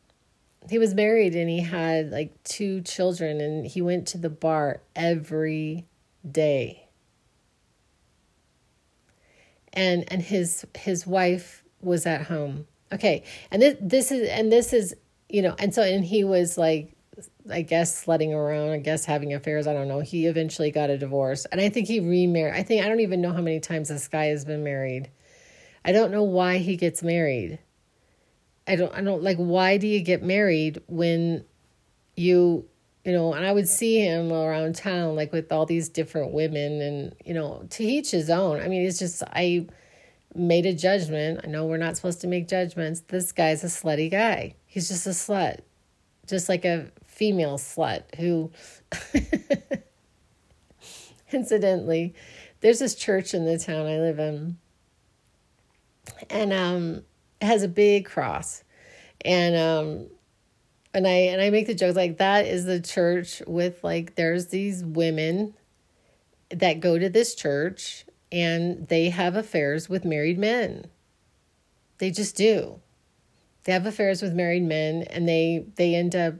He 0.70 0.78
was 0.78 0.94
married 0.94 1.34
and 1.34 1.50
he 1.50 1.60
had 1.60 2.10
like 2.10 2.42
two 2.44 2.80
children 2.82 3.40
and 3.40 3.66
he 3.66 3.82
went 3.82 4.06
to 4.08 4.18
the 4.18 4.30
bar 4.30 4.80
every 4.94 5.86
day. 6.28 6.88
And, 9.72 10.10
and 10.12 10.22
his, 10.22 10.64
his 10.76 11.06
wife 11.06 11.64
was 11.80 12.06
at 12.06 12.22
home. 12.22 12.66
Okay. 12.92 13.24
And 13.50 13.60
this, 13.60 13.76
this 13.80 14.12
is, 14.12 14.28
and 14.28 14.52
this 14.52 14.72
is, 14.72 14.94
you 15.28 15.42
know, 15.42 15.54
and 15.58 15.74
so, 15.74 15.82
and 15.82 16.04
he 16.04 16.22
was 16.22 16.56
like 16.56 16.94
I 17.50 17.62
guess 17.62 17.96
sledding 17.96 18.34
around, 18.34 18.70
I 18.70 18.78
guess 18.78 19.04
having 19.04 19.34
affairs, 19.34 19.66
I 19.66 19.72
don't 19.72 19.88
know. 19.88 20.00
He 20.00 20.26
eventually 20.26 20.70
got 20.70 20.90
a 20.90 20.98
divorce. 20.98 21.44
And 21.46 21.60
I 21.60 21.68
think 21.68 21.86
he 21.86 22.00
remarried. 22.00 22.54
I 22.54 22.62
think 22.62 22.84
I 22.84 22.88
don't 22.88 23.00
even 23.00 23.20
know 23.20 23.32
how 23.32 23.42
many 23.42 23.60
times 23.60 23.88
this 23.88 24.08
guy 24.08 24.26
has 24.26 24.44
been 24.44 24.64
married. 24.64 25.10
I 25.84 25.92
don't 25.92 26.10
know 26.10 26.22
why 26.22 26.58
he 26.58 26.76
gets 26.76 27.02
married. 27.02 27.58
I 28.66 28.76
don't 28.76 28.94
I 28.94 29.02
don't 29.02 29.22
like 29.22 29.36
why 29.36 29.76
do 29.76 29.86
you 29.86 30.00
get 30.00 30.22
married 30.22 30.80
when 30.86 31.44
you 32.16 32.66
you 33.04 33.12
know, 33.12 33.34
and 33.34 33.44
I 33.44 33.52
would 33.52 33.68
see 33.68 34.00
him 34.00 34.32
around 34.32 34.76
town 34.76 35.14
like 35.14 35.32
with 35.32 35.52
all 35.52 35.66
these 35.66 35.88
different 35.88 36.32
women 36.32 36.80
and 36.80 37.14
you 37.24 37.34
know, 37.34 37.66
to 37.70 37.84
each 37.84 38.10
his 38.10 38.30
own. 38.30 38.60
I 38.60 38.68
mean, 38.68 38.86
it's 38.86 38.98
just 38.98 39.22
I 39.22 39.66
made 40.34 40.66
a 40.66 40.72
judgment. 40.72 41.40
I 41.44 41.48
know 41.48 41.66
we're 41.66 41.76
not 41.76 41.96
supposed 41.96 42.20
to 42.22 42.26
make 42.26 42.48
judgments. 42.48 43.02
This 43.08 43.32
guy's 43.32 43.62
a 43.62 43.68
slutty 43.68 44.10
guy. 44.10 44.54
He's 44.66 44.88
just 44.88 45.06
a 45.06 45.10
slut. 45.10 45.60
Just 46.26 46.48
like 46.48 46.64
a 46.64 46.90
female 47.06 47.58
slut 47.58 48.02
who, 48.16 48.50
incidentally, 51.32 52.14
there's 52.60 52.78
this 52.78 52.94
church 52.94 53.34
in 53.34 53.44
the 53.44 53.58
town 53.58 53.86
I 53.86 53.98
live 53.98 54.18
in, 54.18 54.56
and 56.30 56.52
um, 56.52 57.02
has 57.42 57.62
a 57.62 57.68
big 57.68 58.06
cross, 58.06 58.64
and 59.22 59.54
um, 59.54 60.06
and 60.94 61.06
I 61.06 61.10
and 61.10 61.42
I 61.42 61.50
make 61.50 61.66
the 61.66 61.74
joke 61.74 61.96
like 61.96 62.18
that 62.18 62.46
is 62.46 62.64
the 62.64 62.80
church 62.80 63.42
with 63.46 63.82
like 63.82 64.14
there's 64.14 64.46
these 64.46 64.84
women 64.84 65.54
that 66.50 66.80
go 66.80 66.98
to 66.98 67.08
this 67.08 67.34
church 67.34 68.06
and 68.30 68.88
they 68.88 69.10
have 69.10 69.36
affairs 69.36 69.88
with 69.88 70.04
married 70.04 70.38
men. 70.38 70.86
They 71.98 72.10
just 72.10 72.36
do. 72.36 72.80
They 73.64 73.72
have 73.72 73.86
affairs 73.86 74.22
with 74.22 74.34
married 74.34 74.62
men 74.62 75.02
and 75.10 75.28
they 75.28 75.66
they 75.76 75.94
end 75.94 76.14
up 76.14 76.34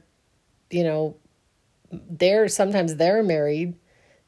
you 0.71 0.83
know, 0.83 1.17
they're 1.93 2.49
sometimes 2.49 2.97
they're 2.97 3.23
married. 3.23 3.75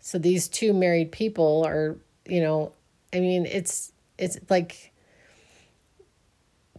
So 0.01 0.19
these 0.19 0.49
two 0.49 0.73
married 0.73 1.11
people 1.11 1.65
are, 1.67 1.97
you 2.27 2.41
know, 2.41 2.73
I 3.13 3.21
mean, 3.21 3.47
it's 3.47 3.93
it's 4.19 4.39
like 4.49 4.93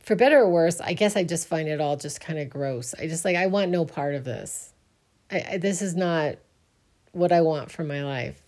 for 0.08 0.16
better 0.16 0.40
or 0.40 0.50
worse, 0.50 0.80
I 0.80 0.94
guess 0.94 1.18
I 1.18 1.26
just 1.26 1.50
find 1.50 1.68
it 1.68 1.82
all 1.82 1.98
just 1.98 2.22
kind 2.22 2.40
of 2.40 2.50
gross. 2.50 2.96
I 2.98 3.08
just 3.08 3.26
like, 3.26 3.36
I 3.36 3.48
want 3.48 3.72
no 3.72 3.84
part 3.84 4.16
of 4.16 4.24
this. 4.24 4.72
I, 5.30 5.46
I, 5.52 5.58
this 5.58 5.82
is 5.82 5.98
not 5.98 6.38
what 7.12 7.34
I 7.34 7.42
want 7.42 7.70
for 7.70 7.84
my 7.84 8.06
life. 8.06 8.42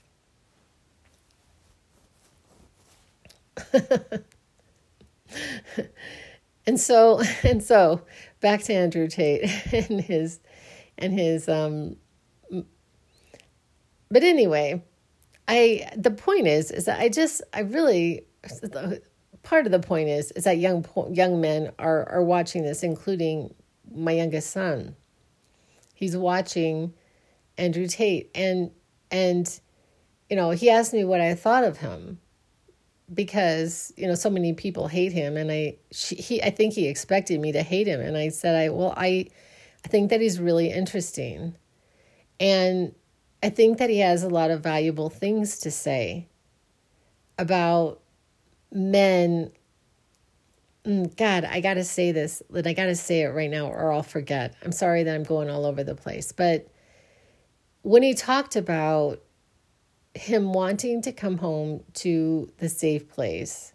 and 6.66 6.80
so, 6.80 7.22
and 7.44 7.62
so, 7.62 8.04
back 8.40 8.64
to 8.64 8.74
Andrew 8.74 9.10
Tate 9.10 9.44
and 9.74 10.00
his, 10.00 10.40
and 10.98 11.12
his, 11.12 11.50
um, 11.50 11.98
but 14.10 14.24
anyway, 14.24 14.82
I, 15.50 15.90
the 15.98 16.12
point 16.12 16.48
is, 16.48 16.72
is 16.72 16.86
that 16.86 17.02
I 17.02 17.10
just, 17.10 17.42
I 17.54 17.60
really, 17.60 18.24
part 19.44 19.66
of 19.66 19.72
the 19.72 19.80
point 19.80 20.10
is 20.10 20.32
is 20.32 20.44
that 20.44 20.58
young 20.58 20.86
young 21.12 21.42
men 21.42 21.72
are 21.80 22.08
are 22.10 22.24
watching 22.24 22.64
this, 22.64 22.84
including 22.84 23.54
my 23.94 24.12
youngest 24.12 24.52
son. 24.52 24.96
He's 25.94 26.16
watching 26.16 26.94
Andrew 27.58 27.88
Tate, 27.88 28.30
and 28.36 28.72
and 29.12 29.60
you 30.30 30.36
know 30.36 30.52
he 30.52 30.70
asked 30.70 30.94
me 30.94 31.04
what 31.04 31.22
I 31.22 31.36
thought 31.36 31.64
of 31.64 31.78
him 31.78 32.20
because 33.14 33.92
you 33.98 34.08
know 34.08 34.16
so 34.16 34.30
many 34.30 34.54
people 34.54 34.88
hate 34.88 35.12
him, 35.12 35.38
and 35.38 35.52
I 35.52 35.78
she, 35.92 36.16
he 36.16 36.44
I 36.44 36.50
think 36.50 36.74
he 36.74 36.88
expected 36.88 37.40
me 37.40 37.52
to 37.52 37.64
hate 37.64 37.88
him, 37.88 38.00
and 38.00 38.18
I 38.18 38.30
said 38.30 38.56
I 38.56 38.70
well 38.70 38.94
I 38.96 39.28
I 39.86 39.88
think 39.88 40.10
that 40.10 40.22
he's 40.22 40.40
really 40.40 40.72
interesting, 40.72 41.56
and 42.40 42.94
I 43.42 43.50
think 43.50 43.78
that 43.78 43.90
he 43.90 44.00
has 44.00 44.24
a 44.24 44.30
lot 44.30 44.52
of 44.52 44.62
valuable 44.62 45.10
things 45.10 45.60
to 45.60 45.72
say 45.72 46.28
about 47.38 48.02
men 48.72 49.52
mm, 50.86 51.16
God, 51.16 51.46
I 51.46 51.62
got 51.62 51.76
to 51.76 51.84
say 51.84 52.12
this, 52.12 52.42
and 52.54 52.66
I 52.68 52.74
got 52.74 52.86
to 52.86 52.96
say 52.96 53.22
it 53.24 53.30
right 53.30 53.50
now 53.50 53.68
or 53.68 53.92
I'll 53.92 54.04
forget. 54.04 54.56
I'm 54.64 54.72
sorry 54.72 55.04
that 55.04 55.16
I'm 55.16 55.24
going 55.24 55.50
all 55.50 55.66
over 55.66 55.84
the 55.84 55.96
place. 55.96 56.32
But 56.32 56.68
when 57.82 58.04
he 58.04 58.14
talked 58.14 58.56
about 58.56 59.22
him 60.14 60.54
wanting 60.54 61.02
to 61.04 61.12
come 61.12 61.38
home 61.38 61.84
to 61.94 62.52
the 62.58 62.70
safe 62.70 63.10
place 63.10 63.74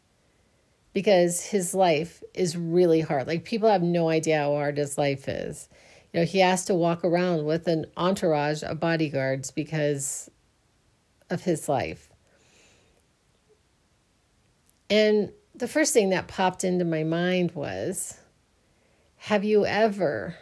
because 0.93 1.41
his 1.41 1.75
life 1.75 2.23
is 2.35 2.57
really 2.57 3.01
hard. 3.01 3.27
Like 3.27 3.45
people 3.45 3.69
have 3.69 3.83
no 3.83 4.09
idea 4.09 4.39
how 4.39 4.53
hard 4.53 4.77
his 4.77 4.99
life 4.99 5.29
is. 5.29 5.69
You 6.13 6.21
know, 6.21 6.27
he 6.27 6.39
has 6.39 6.65
to 6.67 6.75
walk 6.75 7.05
around 7.05 7.45
with 7.45 7.67
an 7.67 7.87
entourage 7.97 8.63
of 8.63 8.79
bodyguards 8.79 9.51
because 9.51 10.31
of 11.31 11.43
his 11.43 11.69
life. 11.69 12.14
And 14.91 15.33
the 15.55 15.69
first 15.69 15.93
thing 15.93 16.11
that 16.11 16.29
popped 16.29 16.65
into 16.65 16.85
my 16.85 17.05
mind 17.05 17.53
was 17.53 18.19
Have 19.17 19.45
you 19.45 19.65
ever 19.65 20.37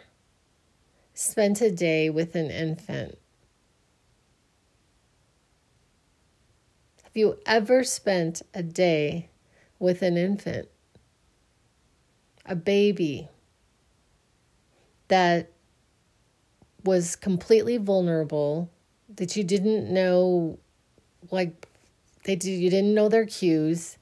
spent 1.13 1.61
a 1.61 1.71
day 1.71 2.09
with 2.09 2.35
an 2.35 2.49
infant? 2.49 3.17
Have 7.03 7.15
you 7.15 7.37
ever 7.45 7.83
spent 7.83 8.41
a 8.53 8.63
day 8.63 9.29
with 9.79 10.01
an 10.01 10.17
infant? 10.17 10.67
A 12.45 12.55
baby 12.55 13.29
that 15.07 15.51
was 16.83 17.15
completely 17.15 17.77
vulnerable, 17.77 18.69
that 19.15 19.37
you 19.37 19.43
didn't 19.43 19.93
know, 19.93 20.57
like, 21.31 21.69
they 22.25 22.35
did, 22.35 22.49
you 22.49 22.69
didn't 22.69 22.95
know 22.95 23.07
their 23.07 23.25
cues 23.25 23.97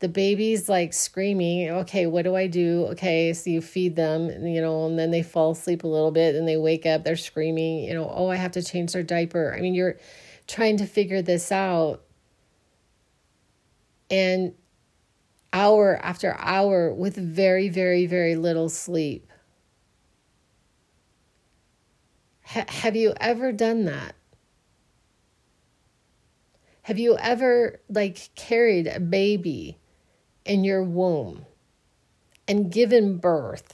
the 0.00 0.08
baby's 0.08 0.68
like 0.68 0.94
screaming, 0.94 1.70
okay, 1.70 2.06
what 2.06 2.22
do 2.22 2.34
I 2.34 2.46
do? 2.46 2.86
Okay, 2.92 3.34
so 3.34 3.50
you 3.50 3.60
feed 3.60 3.96
them, 3.96 4.46
you 4.46 4.60
know, 4.60 4.86
and 4.86 4.98
then 4.98 5.10
they 5.10 5.22
fall 5.22 5.50
asleep 5.50 5.84
a 5.84 5.86
little 5.86 6.10
bit 6.10 6.34
and 6.34 6.48
they 6.48 6.56
wake 6.56 6.86
up, 6.86 7.04
they're 7.04 7.16
screaming, 7.16 7.84
you 7.84 7.92
know, 7.92 8.10
oh, 8.12 8.28
I 8.28 8.36
have 8.36 8.52
to 8.52 8.62
change 8.62 8.92
their 8.92 9.02
diaper. 9.02 9.54
I 9.54 9.60
mean, 9.60 9.74
you're 9.74 9.98
trying 10.46 10.78
to 10.78 10.86
figure 10.86 11.20
this 11.20 11.52
out. 11.52 12.02
And 14.10 14.54
hour 15.52 16.00
after 16.02 16.34
hour 16.38 16.92
with 16.94 17.16
very, 17.16 17.68
very, 17.68 18.06
very 18.06 18.36
little 18.36 18.70
sleep. 18.70 19.30
have 22.42 22.96
you 22.96 23.12
ever 23.20 23.52
done 23.52 23.84
that? 23.84 24.14
Have 26.82 26.98
you 26.98 27.18
ever 27.18 27.80
like 27.90 28.30
carried 28.34 28.86
a 28.86 28.98
baby 28.98 29.76
in 30.50 30.64
your 30.64 30.82
womb 30.82 31.46
and 32.48 32.72
given 32.72 33.18
birth. 33.18 33.72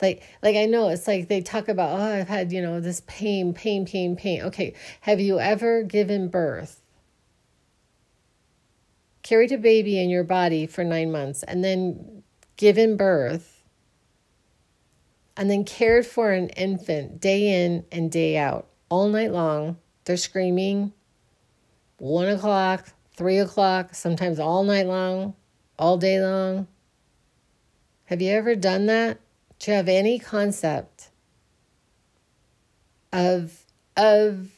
Like 0.00 0.24
like 0.42 0.56
i 0.56 0.66
know 0.66 0.88
it's 0.88 1.06
like 1.06 1.28
they 1.28 1.40
talk 1.40 1.68
about 1.68 2.00
oh 2.00 2.02
i've 2.02 2.26
had 2.26 2.50
you 2.50 2.60
know 2.60 2.80
this 2.80 3.02
pain 3.06 3.54
pain 3.54 3.86
pain 3.86 4.16
pain. 4.16 4.42
Okay 4.42 4.74
have 5.02 5.20
you 5.20 5.38
ever 5.38 5.84
given 5.84 6.26
birth? 6.26 6.80
Carried 9.22 9.52
a 9.52 9.58
baby 9.58 10.02
in 10.02 10.10
your 10.10 10.24
body 10.24 10.66
for 10.66 10.82
nine 10.82 11.12
months 11.12 11.44
and 11.44 11.62
then 11.62 12.24
given 12.56 12.96
birth 12.96 13.62
and 15.36 15.48
then 15.48 15.64
cared 15.64 16.04
for 16.04 16.32
an 16.32 16.48
infant 16.48 17.20
day 17.20 17.64
in 17.64 17.84
and 17.92 18.10
day 18.10 18.36
out 18.36 18.66
all 18.88 19.08
night 19.08 19.30
long. 19.30 19.76
They're 20.04 20.16
screaming 20.16 20.92
one 21.98 22.28
o'clock 22.28 22.88
three 23.16 23.38
o'clock, 23.38 23.94
sometimes 23.94 24.38
all 24.38 24.64
night 24.64 24.86
long, 24.86 25.34
all 25.78 25.96
day 25.96 26.20
long. 26.20 26.66
Have 28.06 28.20
you 28.20 28.30
ever 28.30 28.54
done 28.54 28.86
that? 28.86 29.18
Do 29.58 29.70
you 29.70 29.76
have 29.76 29.88
any 29.88 30.18
concept 30.18 31.10
of 33.12 33.64
of 33.96 34.48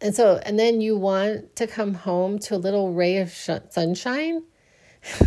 and 0.00 0.14
so 0.14 0.40
and 0.44 0.58
then 0.58 0.80
you 0.80 0.96
want 0.96 1.54
to 1.56 1.66
come 1.66 1.94
home 1.94 2.38
to 2.40 2.54
a 2.54 2.58
little 2.58 2.92
ray 2.92 3.18
of 3.18 3.30
sh- 3.30 3.50
sunshine 3.70 4.42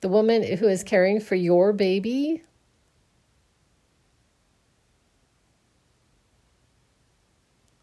the 0.00 0.08
woman 0.08 0.42
who 0.56 0.68
is 0.68 0.82
caring 0.84 1.20
for 1.20 1.34
your 1.34 1.72
baby 1.72 2.42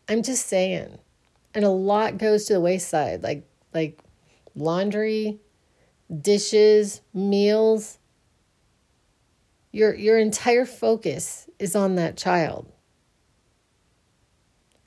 I'm 0.09 0.23
just 0.23 0.47
saying. 0.47 0.97
And 1.53 1.65
a 1.65 1.69
lot 1.69 2.17
goes 2.17 2.45
to 2.45 2.53
the 2.53 2.61
wayside, 2.61 3.23
like 3.23 3.47
like 3.73 4.01
laundry, 4.55 5.39
dishes, 6.21 7.01
meals. 7.13 7.99
Your 9.71 9.93
your 9.95 10.17
entire 10.17 10.65
focus 10.65 11.49
is 11.59 11.75
on 11.75 11.95
that 11.95 12.17
child. 12.17 12.71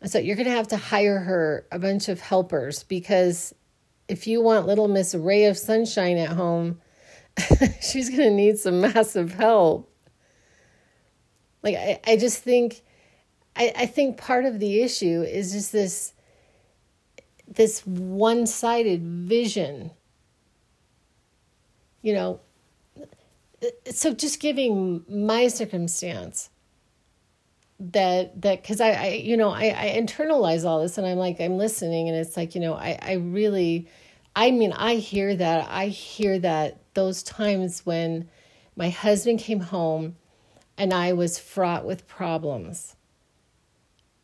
So 0.04 0.18
you're 0.18 0.36
going 0.36 0.48
to 0.48 0.52
have 0.52 0.68
to 0.68 0.78
hire 0.78 1.18
her 1.18 1.66
a 1.70 1.78
bunch 1.78 2.08
of 2.08 2.20
helpers 2.20 2.84
because 2.84 3.54
if 4.08 4.26
you 4.26 4.40
want 4.40 4.66
little 4.66 4.88
Miss 4.88 5.14
Ray 5.14 5.44
of 5.44 5.58
Sunshine 5.58 6.16
at 6.16 6.30
home, 6.30 6.80
she's 7.82 8.08
going 8.08 8.22
to 8.22 8.30
need 8.30 8.58
some 8.58 8.80
massive 8.80 9.34
help. 9.34 9.92
Like 11.62 11.76
I, 11.76 12.00
I 12.06 12.16
just 12.16 12.42
think 12.42 12.82
I, 13.56 13.72
I 13.76 13.86
think 13.86 14.16
part 14.16 14.44
of 14.44 14.58
the 14.58 14.80
issue 14.80 15.22
is 15.22 15.52
just 15.52 15.72
this 15.72 16.14
this 17.46 17.84
one-sided 17.86 19.02
vision. 19.02 19.90
You 22.02 22.14
know 22.14 22.40
so 23.90 24.14
just 24.14 24.40
giving 24.40 25.04
my 25.08 25.48
circumstance 25.48 26.50
that 27.78 28.40
that 28.40 28.62
because 28.62 28.80
I, 28.80 28.90
I 28.90 29.06
you 29.08 29.36
know 29.36 29.50
I, 29.50 29.74
I 29.76 30.00
internalize 30.00 30.64
all 30.64 30.82
this 30.82 30.98
and 30.98 31.06
i'm 31.06 31.16
like 31.16 31.40
i'm 31.40 31.56
listening 31.56 32.08
and 32.08 32.16
it's 32.16 32.36
like 32.36 32.54
you 32.54 32.60
know 32.60 32.74
i 32.74 32.98
i 33.00 33.12
really 33.14 33.88
i 34.36 34.50
mean 34.50 34.72
i 34.72 34.96
hear 34.96 35.34
that 35.34 35.68
i 35.70 35.86
hear 35.86 36.38
that 36.40 36.78
those 36.92 37.22
times 37.22 37.86
when 37.86 38.28
my 38.76 38.90
husband 38.90 39.38
came 39.38 39.60
home 39.60 40.16
and 40.76 40.92
i 40.92 41.14
was 41.14 41.38
fraught 41.38 41.86
with 41.86 42.06
problems 42.06 42.96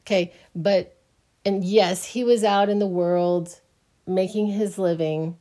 Okay, 0.07 0.33
but, 0.55 0.97
and 1.45 1.65
yes, 1.65 2.05
he 2.05 2.23
was 2.23 2.45
out 2.45 2.69
in 2.69 2.79
the 2.79 2.87
world 2.87 3.61
making 4.07 4.47
his 4.47 4.79
living, 4.79 5.37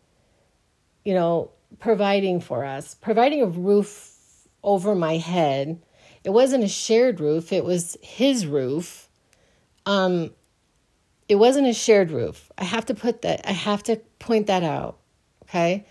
you 1.03 1.13
know, 1.13 1.51
providing 1.80 2.41
for 2.41 2.66
us, 2.66 2.95
providing 2.95 3.43
a 3.43 3.45
roof 3.45 4.47
over 4.63 4.95
my 4.95 5.18
head. 5.18 5.80
It 6.24 6.32
wasn't 6.32 6.63
a 6.63 6.68
shared 6.68 7.20
roof, 7.20 7.53
it 7.53 7.63
was 7.63 7.95
his 8.01 8.47
roof. 8.47 9.07
Um, 9.86 10.32
it 11.30 11.36
wasn't 11.36 11.68
a 11.68 11.74
shared 11.74 12.09
roof. 12.09 12.51
I 12.57 12.63
have 12.63 12.86
to 12.88 12.95
put 12.95 13.22
that, 13.22 13.47
I 13.47 13.51
have 13.51 13.84
to 13.84 13.97
point 14.18 14.47
that 14.47 14.63
out. 14.63 14.97
Okay. 15.43 15.86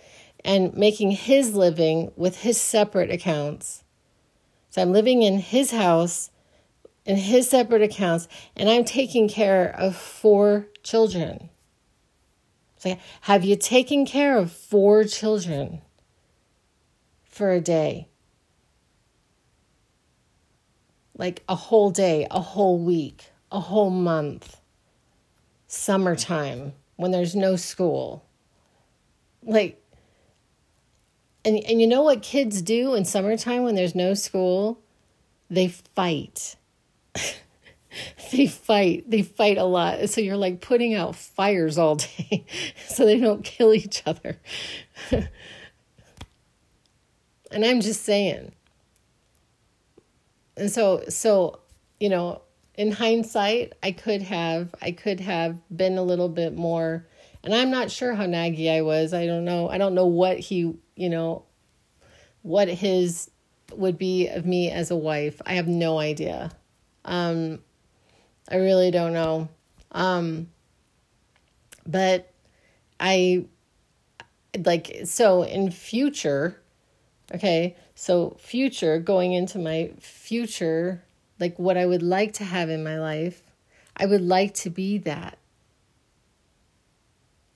And 0.45 0.75
making 0.75 1.13
his 1.13 1.55
living 1.55 2.11
with 2.17 2.41
his 2.41 2.61
separate 2.61 3.11
accounts. 3.11 3.85
So 4.71 4.83
I'm 4.83 4.93
living 4.93 5.23
in 5.23 5.39
his 5.39 5.71
house 5.71 6.31
in 7.05 7.17
his 7.17 7.49
separate 7.49 7.83
accounts, 7.83 8.29
and 8.57 8.69
I'm 8.69 8.85
taking 8.85 9.29
care 9.29 9.75
of 9.79 9.97
four 9.97 10.67
children. 10.83 11.51
So, 12.79 12.97
have 13.23 13.45
you 13.45 13.57
taken 13.57 14.07
care 14.07 14.37
of 14.37 14.53
four 14.53 15.05
children 15.05 15.83
for 17.25 17.51
a 17.51 17.61
day? 17.61 18.09
Like 21.17 21.43
a 21.49 21.55
whole 21.55 21.91
day, 21.91 22.27
a 22.31 22.41
whole 22.41 22.79
week, 22.79 23.31
a 23.53 23.61
whole 23.61 23.91
month, 23.91 24.61
summertime 25.67 26.73
when 26.97 27.11
there's 27.11 27.37
no 27.37 27.57
school. 27.57 28.25
Like, 29.43 29.81
and, 31.45 31.59
and 31.65 31.81
you 31.81 31.87
know 31.87 32.03
what 32.03 32.23
kids 32.23 32.63
do 32.63 32.95
in 32.95 33.05
summertime 33.05 33.63
when 33.63 33.75
there's 33.75 33.95
no 33.95 34.15
school? 34.15 34.81
They 35.51 35.69
fight. 35.69 36.57
they 38.33 38.47
fight. 38.47 39.11
They 39.11 39.23
fight 39.23 39.59
a 39.59 39.65
lot. 39.65 40.09
So 40.09 40.21
you're 40.21 40.37
like 40.37 40.61
putting 40.61 40.95
out 40.95 41.17
fires 41.17 41.79
all 41.79 41.97
day 41.97 42.47
so 42.89 43.05
they 43.07 43.19
don't 43.19 43.45
kill 43.45 43.75
each 43.75 44.03
other. 44.07 44.39
and 45.11 45.29
I'm 47.65 47.81
just 47.81 48.03
saying. 48.05 48.53
And 50.57 50.71
so 50.71 51.05
so 51.09 51.61
you 52.01 52.09
know, 52.09 52.43
in 52.77 52.93
hindsight, 52.93 53.73
I 53.83 53.93
could 53.93 54.23
have 54.23 54.75
I 54.83 54.93
could 54.93 55.21
have 55.21 55.57
been 55.75 55.99
a 55.99 56.03
little 56.03 56.29
bit 56.29 56.55
more 56.55 57.07
and 57.45 57.55
I'm 57.55 57.71
not 57.71 57.91
sure 57.91 58.15
how 58.15 58.25
naggy 58.25 58.75
I 58.75 58.81
was. 58.81 59.13
I 59.13 59.27
don't 59.27 59.45
know. 59.45 59.69
I 59.69 59.77
don't 59.77 59.95
know 59.95 60.07
what 60.07 60.39
he, 60.39 60.75
you 60.97 61.11
know, 61.11 61.45
what 62.43 62.69
his 62.69 63.31
would 63.73 63.99
be 63.99 64.29
of 64.29 64.47
me 64.47 64.71
as 64.71 64.91
a 64.91 64.97
wife. 64.97 65.43
I 65.45 65.55
have 65.55 65.69
no 65.69 65.99
idea. 65.99 66.53
Um, 67.05 67.61
I 68.49 68.57
really 68.57 68.91
don't 68.91 69.13
know. 69.13 69.49
Um, 69.93 70.49
but 71.87 72.33
I 72.99 73.45
like 74.65 75.01
so 75.05 75.43
in 75.43 75.71
future, 75.71 76.61
okay, 77.35 77.77
so 77.95 78.37
future 78.41 78.99
going 78.99 79.33
into 79.33 79.59
my 79.59 79.93
future, 80.01 81.03
like 81.41 81.59
what 81.59 81.77
I 81.77 81.87
would 81.87 82.03
like 82.03 82.33
to 82.35 82.45
have 82.45 82.71
in 82.71 82.85
my 82.85 82.99
life, 82.99 83.43
I 83.97 84.07
would 84.07 84.23
like 84.23 84.55
to 84.55 84.71
be 84.71 84.99
that. 84.99 85.39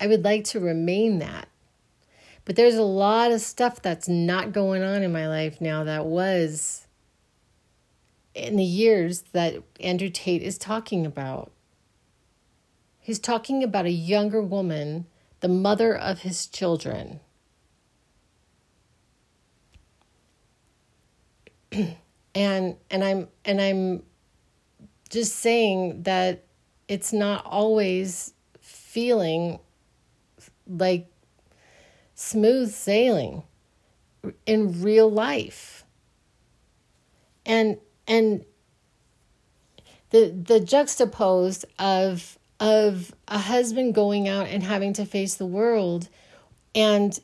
I 0.00 0.06
would 0.06 0.24
like 0.24 0.44
to 0.44 0.60
remain 0.60 1.18
that. 1.18 1.48
But 2.44 2.56
there's 2.56 2.76
a 2.76 2.82
lot 2.82 3.32
of 3.32 3.40
stuff 3.40 3.82
that's 3.82 4.08
not 4.08 4.52
going 4.52 4.82
on 4.82 5.02
in 5.02 5.12
my 5.12 5.28
life 5.28 5.60
now 5.60 5.84
that 5.84 6.06
was 6.06 6.86
in 8.38 8.56
the 8.56 8.64
years 8.64 9.22
that 9.32 9.62
Andrew 9.80 10.10
Tate 10.10 10.42
is 10.42 10.58
talking 10.58 11.04
about. 11.04 11.52
He's 12.98 13.18
talking 13.18 13.62
about 13.62 13.86
a 13.86 13.90
younger 13.90 14.42
woman, 14.42 15.06
the 15.40 15.48
mother 15.48 15.96
of 15.96 16.20
his 16.20 16.46
children. 16.46 17.20
and 22.34 22.76
and 22.90 23.04
I'm 23.04 23.28
and 23.44 23.60
I'm 23.60 24.02
just 25.10 25.36
saying 25.36 26.02
that 26.02 26.44
it's 26.86 27.12
not 27.12 27.44
always 27.44 28.34
feeling 28.60 29.58
like 30.66 31.06
smooth 32.14 32.72
sailing 32.72 33.42
in 34.44 34.82
real 34.82 35.10
life. 35.10 35.84
And 37.46 37.78
and 38.08 38.44
the 40.10 40.30
the 40.30 40.58
juxtaposed 40.58 41.64
of 41.78 42.38
of 42.58 43.14
a 43.28 43.38
husband 43.38 43.94
going 43.94 44.28
out 44.28 44.48
and 44.48 44.64
having 44.64 44.92
to 44.94 45.04
face 45.04 45.36
the 45.36 45.46
world 45.46 46.08
and 46.74 47.20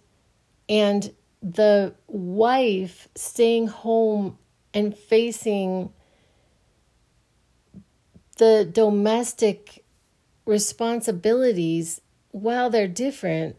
and 0.68 1.12
the 1.43 1.95
wife 2.07 3.09
staying 3.16 3.66
home 3.66 4.39
and 4.72 4.97
facing 4.97 5.93
the 8.37 8.68
domestic 8.70 9.85
responsibilities 10.47 12.01
while 12.30 12.70
they're 12.70 12.87
different 12.87 13.57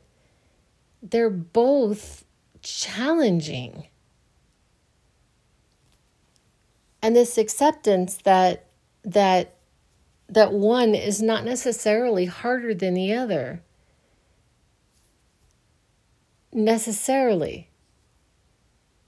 they're 1.01 1.30
both 1.30 2.26
challenging. 2.61 3.86
And 7.06 7.16
this 7.16 7.38
acceptance 7.38 8.16
that 8.24 8.66
that 9.03 9.53
that 10.28 10.51
one 10.51 10.95
is 10.95 11.22
not 11.22 11.45
necessarily 11.45 12.26
harder 12.26 12.74
than 12.74 12.95
the 12.95 13.14
other. 13.14 13.62
Necessarily. 16.51 17.70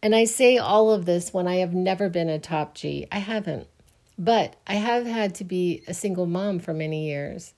And 0.04 0.14
I 0.14 0.26
say 0.26 0.60
all 0.60 0.92
of 0.92 1.06
this 1.06 1.34
when 1.34 1.48
I 1.48 1.56
have 1.56 1.74
never 1.74 2.08
been 2.08 2.30
a 2.30 2.38
top 2.38 2.76
G. 2.76 3.08
I 3.12 3.18
haven't. 3.18 3.68
But 4.16 4.58
I 4.68 4.76
have 4.76 5.08
had 5.08 5.34
to 5.36 5.44
be 5.44 5.82
a 5.88 5.96
single 5.96 6.28
mom 6.28 6.60
for 6.60 6.76
many 6.76 7.08
years 7.08 7.56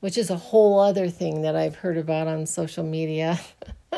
which 0.00 0.18
is 0.18 0.28
a 0.30 0.36
whole 0.36 0.80
other 0.80 1.08
thing 1.08 1.42
that 1.42 1.54
I've 1.54 1.76
heard 1.76 1.98
about 1.98 2.26
on 2.26 2.46
social 2.46 2.82
media, 2.84 3.38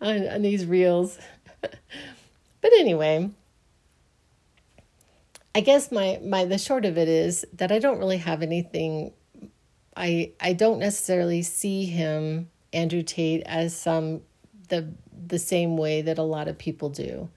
on, 0.00 0.28
on 0.28 0.42
these 0.42 0.66
reels. 0.66 1.18
but 2.66 2.80
anyway, 2.80 3.30
I 5.54 5.60
guess 5.60 5.92
my, 5.92 6.18
my 6.20 6.44
the 6.46 6.58
short 6.58 6.84
of 6.84 6.98
it 6.98 7.06
is 7.06 7.46
that 7.52 7.70
I 7.70 7.78
don't 7.78 8.00
really 8.00 8.16
have 8.16 8.42
anything. 8.42 9.12
I 9.96 10.32
I 10.40 10.52
don't 10.52 10.80
necessarily 10.80 11.42
see 11.42 11.84
him 11.84 12.50
Andrew 12.72 13.04
Tate 13.04 13.44
as 13.46 13.76
some 13.76 14.22
the 14.68 14.92
the 15.28 15.38
same 15.38 15.76
way 15.76 16.02
that 16.02 16.18
a 16.18 16.24
lot 16.24 16.48
of 16.48 16.58
people 16.58 16.88
do. 16.88 17.28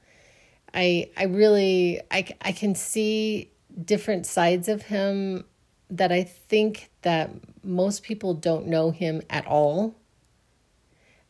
I 0.74 1.12
I 1.16 1.26
really 1.26 2.02
I 2.10 2.26
I 2.42 2.52
can 2.52 2.74
see 2.74 3.52
different 3.86 4.26
sides 4.26 4.68
of 4.68 4.82
him 4.82 5.46
that 5.92 6.12
I 6.12 6.24
think 6.24 6.90
that 7.04 7.30
most 7.64 8.02
people 8.02 8.34
don't 8.34 8.66
know 8.66 8.90
him 8.90 9.22
at 9.30 9.46
all. 9.46 9.94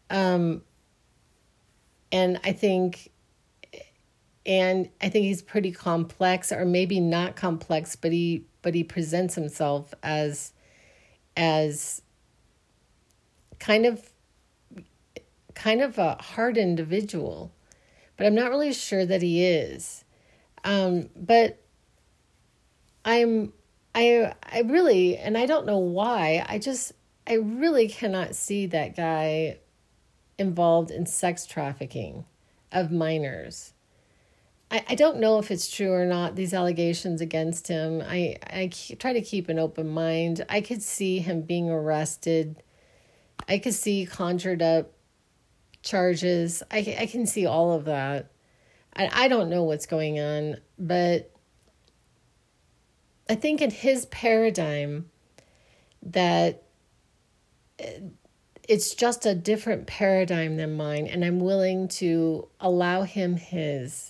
Um, 0.10 0.62
and 2.12 2.40
I 2.44 2.54
think, 2.54 3.09
and 4.50 4.90
I 5.00 5.10
think 5.10 5.26
he's 5.26 5.44
pretty 5.44 5.72
complex, 5.72 6.52
or 6.52 6.66
maybe 6.66 7.00
not 7.00 7.36
complex, 7.36 7.96
but 7.96 8.12
he 8.12 8.46
but 8.64 8.74
he 8.74 8.84
presents 8.84 9.36
himself 9.36 9.94
as 10.02 10.54
as 11.38 12.02
kind 13.60 13.86
of 13.86 14.10
kind 15.54 15.82
of 15.82 16.00
a 16.00 16.16
hard 16.20 16.58
individual, 16.58 17.54
but 18.18 18.26
I'm 18.26 18.34
not 18.34 18.50
really 18.50 18.74
sure 18.74 19.06
that 19.06 19.22
he 19.22 19.46
is. 19.46 20.04
Um, 20.64 21.12
but 21.16 21.62
I'm 23.06 23.54
I 23.94 24.34
I 24.42 24.62
really 24.62 25.16
and 25.16 25.38
I 25.38 25.46
don't 25.46 25.68
know 25.68 25.78
why. 25.78 26.44
I 26.50 26.58
just 26.58 26.94
I 27.28 27.34
really 27.34 27.88
cannot 27.88 28.34
see 28.34 28.66
that 28.66 28.96
guy 28.96 29.60
involved 30.40 30.90
in 30.90 31.06
sex 31.06 31.46
trafficking 31.46 32.26
of 32.72 32.92
minors. 32.92 33.74
I, 34.72 34.84
I 34.90 34.96
don't 34.96 35.20
know 35.20 35.40
if 35.40 35.52
it's 35.52 35.70
true 35.70 35.92
or 35.92 36.06
not, 36.06 36.36
these 36.36 36.54
allegations 36.54 37.22
against 37.22 37.68
him. 37.68 38.04
I, 38.06 38.38
I 38.44 38.68
try 39.00 39.14
to 39.14 39.22
keep 39.22 39.50
an 39.50 39.60
open 39.60 39.88
mind. 39.90 40.46
I 40.50 40.62
could 40.62 40.84
see 40.84 41.20
him 41.20 41.42
being 41.42 41.70
arrested. 41.70 42.62
I 43.48 43.58
could 43.58 43.74
see 43.74 44.06
conjured 44.06 44.62
up 44.62 44.92
charges. 45.82 46.62
I, 46.70 46.98
I 47.00 47.06
can 47.08 47.26
see 47.26 47.46
all 47.46 47.74
of 47.74 47.86
that. 47.86 48.32
I, 48.96 49.10
I 49.12 49.28
don't 49.28 49.50
know 49.50 49.64
what's 49.64 49.86
going 49.86 50.20
on, 50.20 50.58
but 50.78 51.32
I 53.30 53.36
think 53.36 53.62
in 53.62 53.72
his 53.72 54.06
paradigm 54.08 55.10
that 56.02 56.64
uh, 57.80 57.86
it's 58.68 58.94
just 58.94 59.26
a 59.26 59.34
different 59.34 59.88
paradigm 59.88 60.58
than 60.58 60.78
mine, 60.78 61.08
and 61.08 61.24
I'm 61.24 61.40
willing 61.40 61.88
to 61.90 62.48
allow 62.60 63.04
him 63.04 63.36
his. 63.36 64.09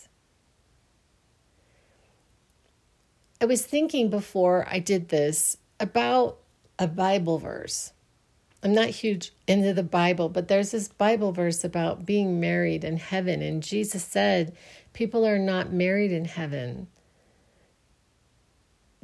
I 3.42 3.46
was 3.46 3.66
thinking 3.66 4.10
before 4.10 4.68
I 4.70 4.80
did 4.80 5.10
this 5.10 5.58
about 5.80 6.40
a 6.78 6.88
Bible 6.88 7.38
verse. 7.38 7.94
I'm 8.62 8.74
not 8.74 8.90
huge 8.90 9.32
into 9.48 9.74
the 9.74 9.84
Bible, 9.84 10.28
but 10.28 10.50
there's 10.50 10.72
this 10.72 10.90
Bible 10.90 11.32
verse 11.32 11.64
about 11.64 12.06
being 12.06 12.40
married 12.40 12.84
in 12.84 12.98
heaven. 12.98 13.42
And 13.42 13.64
Jesus 13.64 14.04
said, 14.04 14.56
People 14.92 15.26
are 15.26 15.40
not 15.40 15.72
married 15.72 16.12
in 16.12 16.26
heaven 16.26 16.88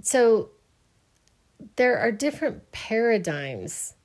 so 0.05 0.49
there 1.77 1.97
are 1.97 2.11
different 2.11 2.71
paradigms, 2.71 3.95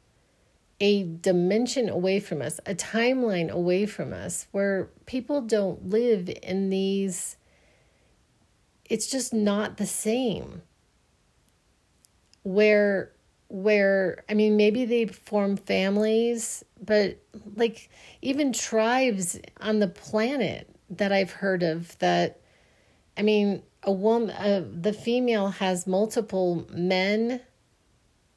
a 0.80 1.04
dimension 1.04 1.90
away 1.90 2.20
from 2.20 2.40
us, 2.40 2.58
a 2.64 2.74
timeline 2.74 3.50
away 3.50 3.84
from 3.84 4.14
us, 4.14 4.46
where 4.50 4.88
people 5.04 5.42
don't 5.42 5.90
live 5.90 6.30
in 6.42 6.70
these 6.70 7.36
it's 8.91 9.07
just 9.07 9.32
not 9.32 9.78
the 9.78 9.86
same. 9.86 10.62
Where 12.43 13.12
where 13.49 14.24
I 14.28 14.34
mean 14.34 14.57
maybe 14.57 14.84
they 14.84 15.07
form 15.07 15.57
families, 15.57 16.64
but 16.84 17.18
like 17.57 17.88
even 18.20 18.53
tribes 18.53 19.38
on 19.61 19.78
the 19.78 19.88
planet 19.88 20.68
that 20.91 21.12
I've 21.12 21.30
heard 21.30 21.62
of 21.62 21.97
that 22.01 22.41
I 23.16 23.22
mean 23.22 23.62
a 23.82 23.93
woman 23.93 24.30
uh, 24.30 24.64
the 24.70 24.93
female 24.93 25.49
has 25.49 25.86
multiple 25.86 26.66
men 26.70 27.41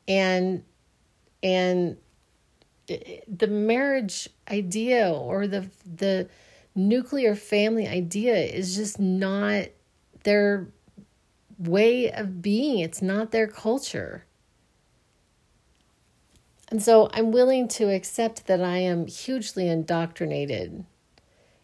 and 0.08 0.64
and 1.41 1.97
the 2.88 3.47
marriage 3.47 4.30
idea 4.51 5.12
or 5.12 5.47
the 5.47 5.70
the 5.86 6.30
nuclear 6.76 7.36
family 7.36 7.88
idea 7.88 8.36
is 8.36 8.76
just 8.76 8.99
not 8.99 9.68
their 10.24 10.67
way 11.57 12.11
of 12.11 12.41
being. 12.41 12.80
It's 12.80 13.01
not 13.01 13.32
their 13.32 13.47
culture. 13.47 14.26
And 16.69 16.82
so 16.82 17.07
i'm 17.13 17.32
willing 17.32 17.67
to 17.67 17.93
accept 17.93 18.47
that 18.47 18.59
i 18.59 18.78
am 18.78 19.05
hugely 19.05 19.67
indoctrinated 19.67 20.84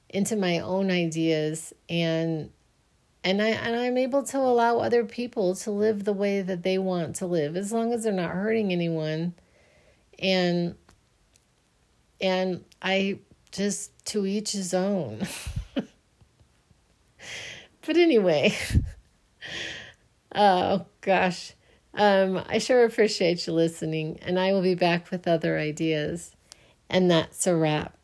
into 0.09 0.35
my 0.35 0.59
own 0.59 0.91
ideas 0.91 1.73
and 1.89 2.51
and 3.23 3.41
I 3.41 3.49
and 3.49 3.75
I'm 3.75 3.97
able 3.97 4.23
to 4.23 4.37
allow 4.37 4.79
other 4.79 5.03
people 5.03 5.55
to 5.57 5.71
live 5.71 6.03
the 6.03 6.13
way 6.13 6.41
that 6.41 6.63
they 6.63 6.77
want 6.77 7.17
to 7.17 7.25
live 7.25 7.57
as 7.57 7.71
long 7.71 7.93
as 7.93 8.03
they're 8.03 8.13
not 8.13 8.31
hurting 8.31 8.71
anyone. 8.71 9.33
And 10.17 10.75
and 12.21 12.63
I 12.81 13.19
just 13.51 14.05
to 14.07 14.25
each 14.25 14.53
his 14.53 14.73
own 14.73 15.19
but 17.89 17.97
anyway. 17.97 18.55
Oh 20.35 20.85
gosh. 21.01 21.53
Um, 21.95 22.43
I 22.47 22.59
sure 22.59 22.85
appreciate 22.85 23.47
you 23.47 23.53
listening 23.53 24.19
and 24.21 24.37
I 24.37 24.53
will 24.53 24.61
be 24.61 24.75
back 24.75 25.09
with 25.09 25.27
other 25.27 25.57
ideas. 25.57 26.35
And 26.87 27.09
that's 27.09 27.47
a 27.47 27.55
wrap 27.55 27.97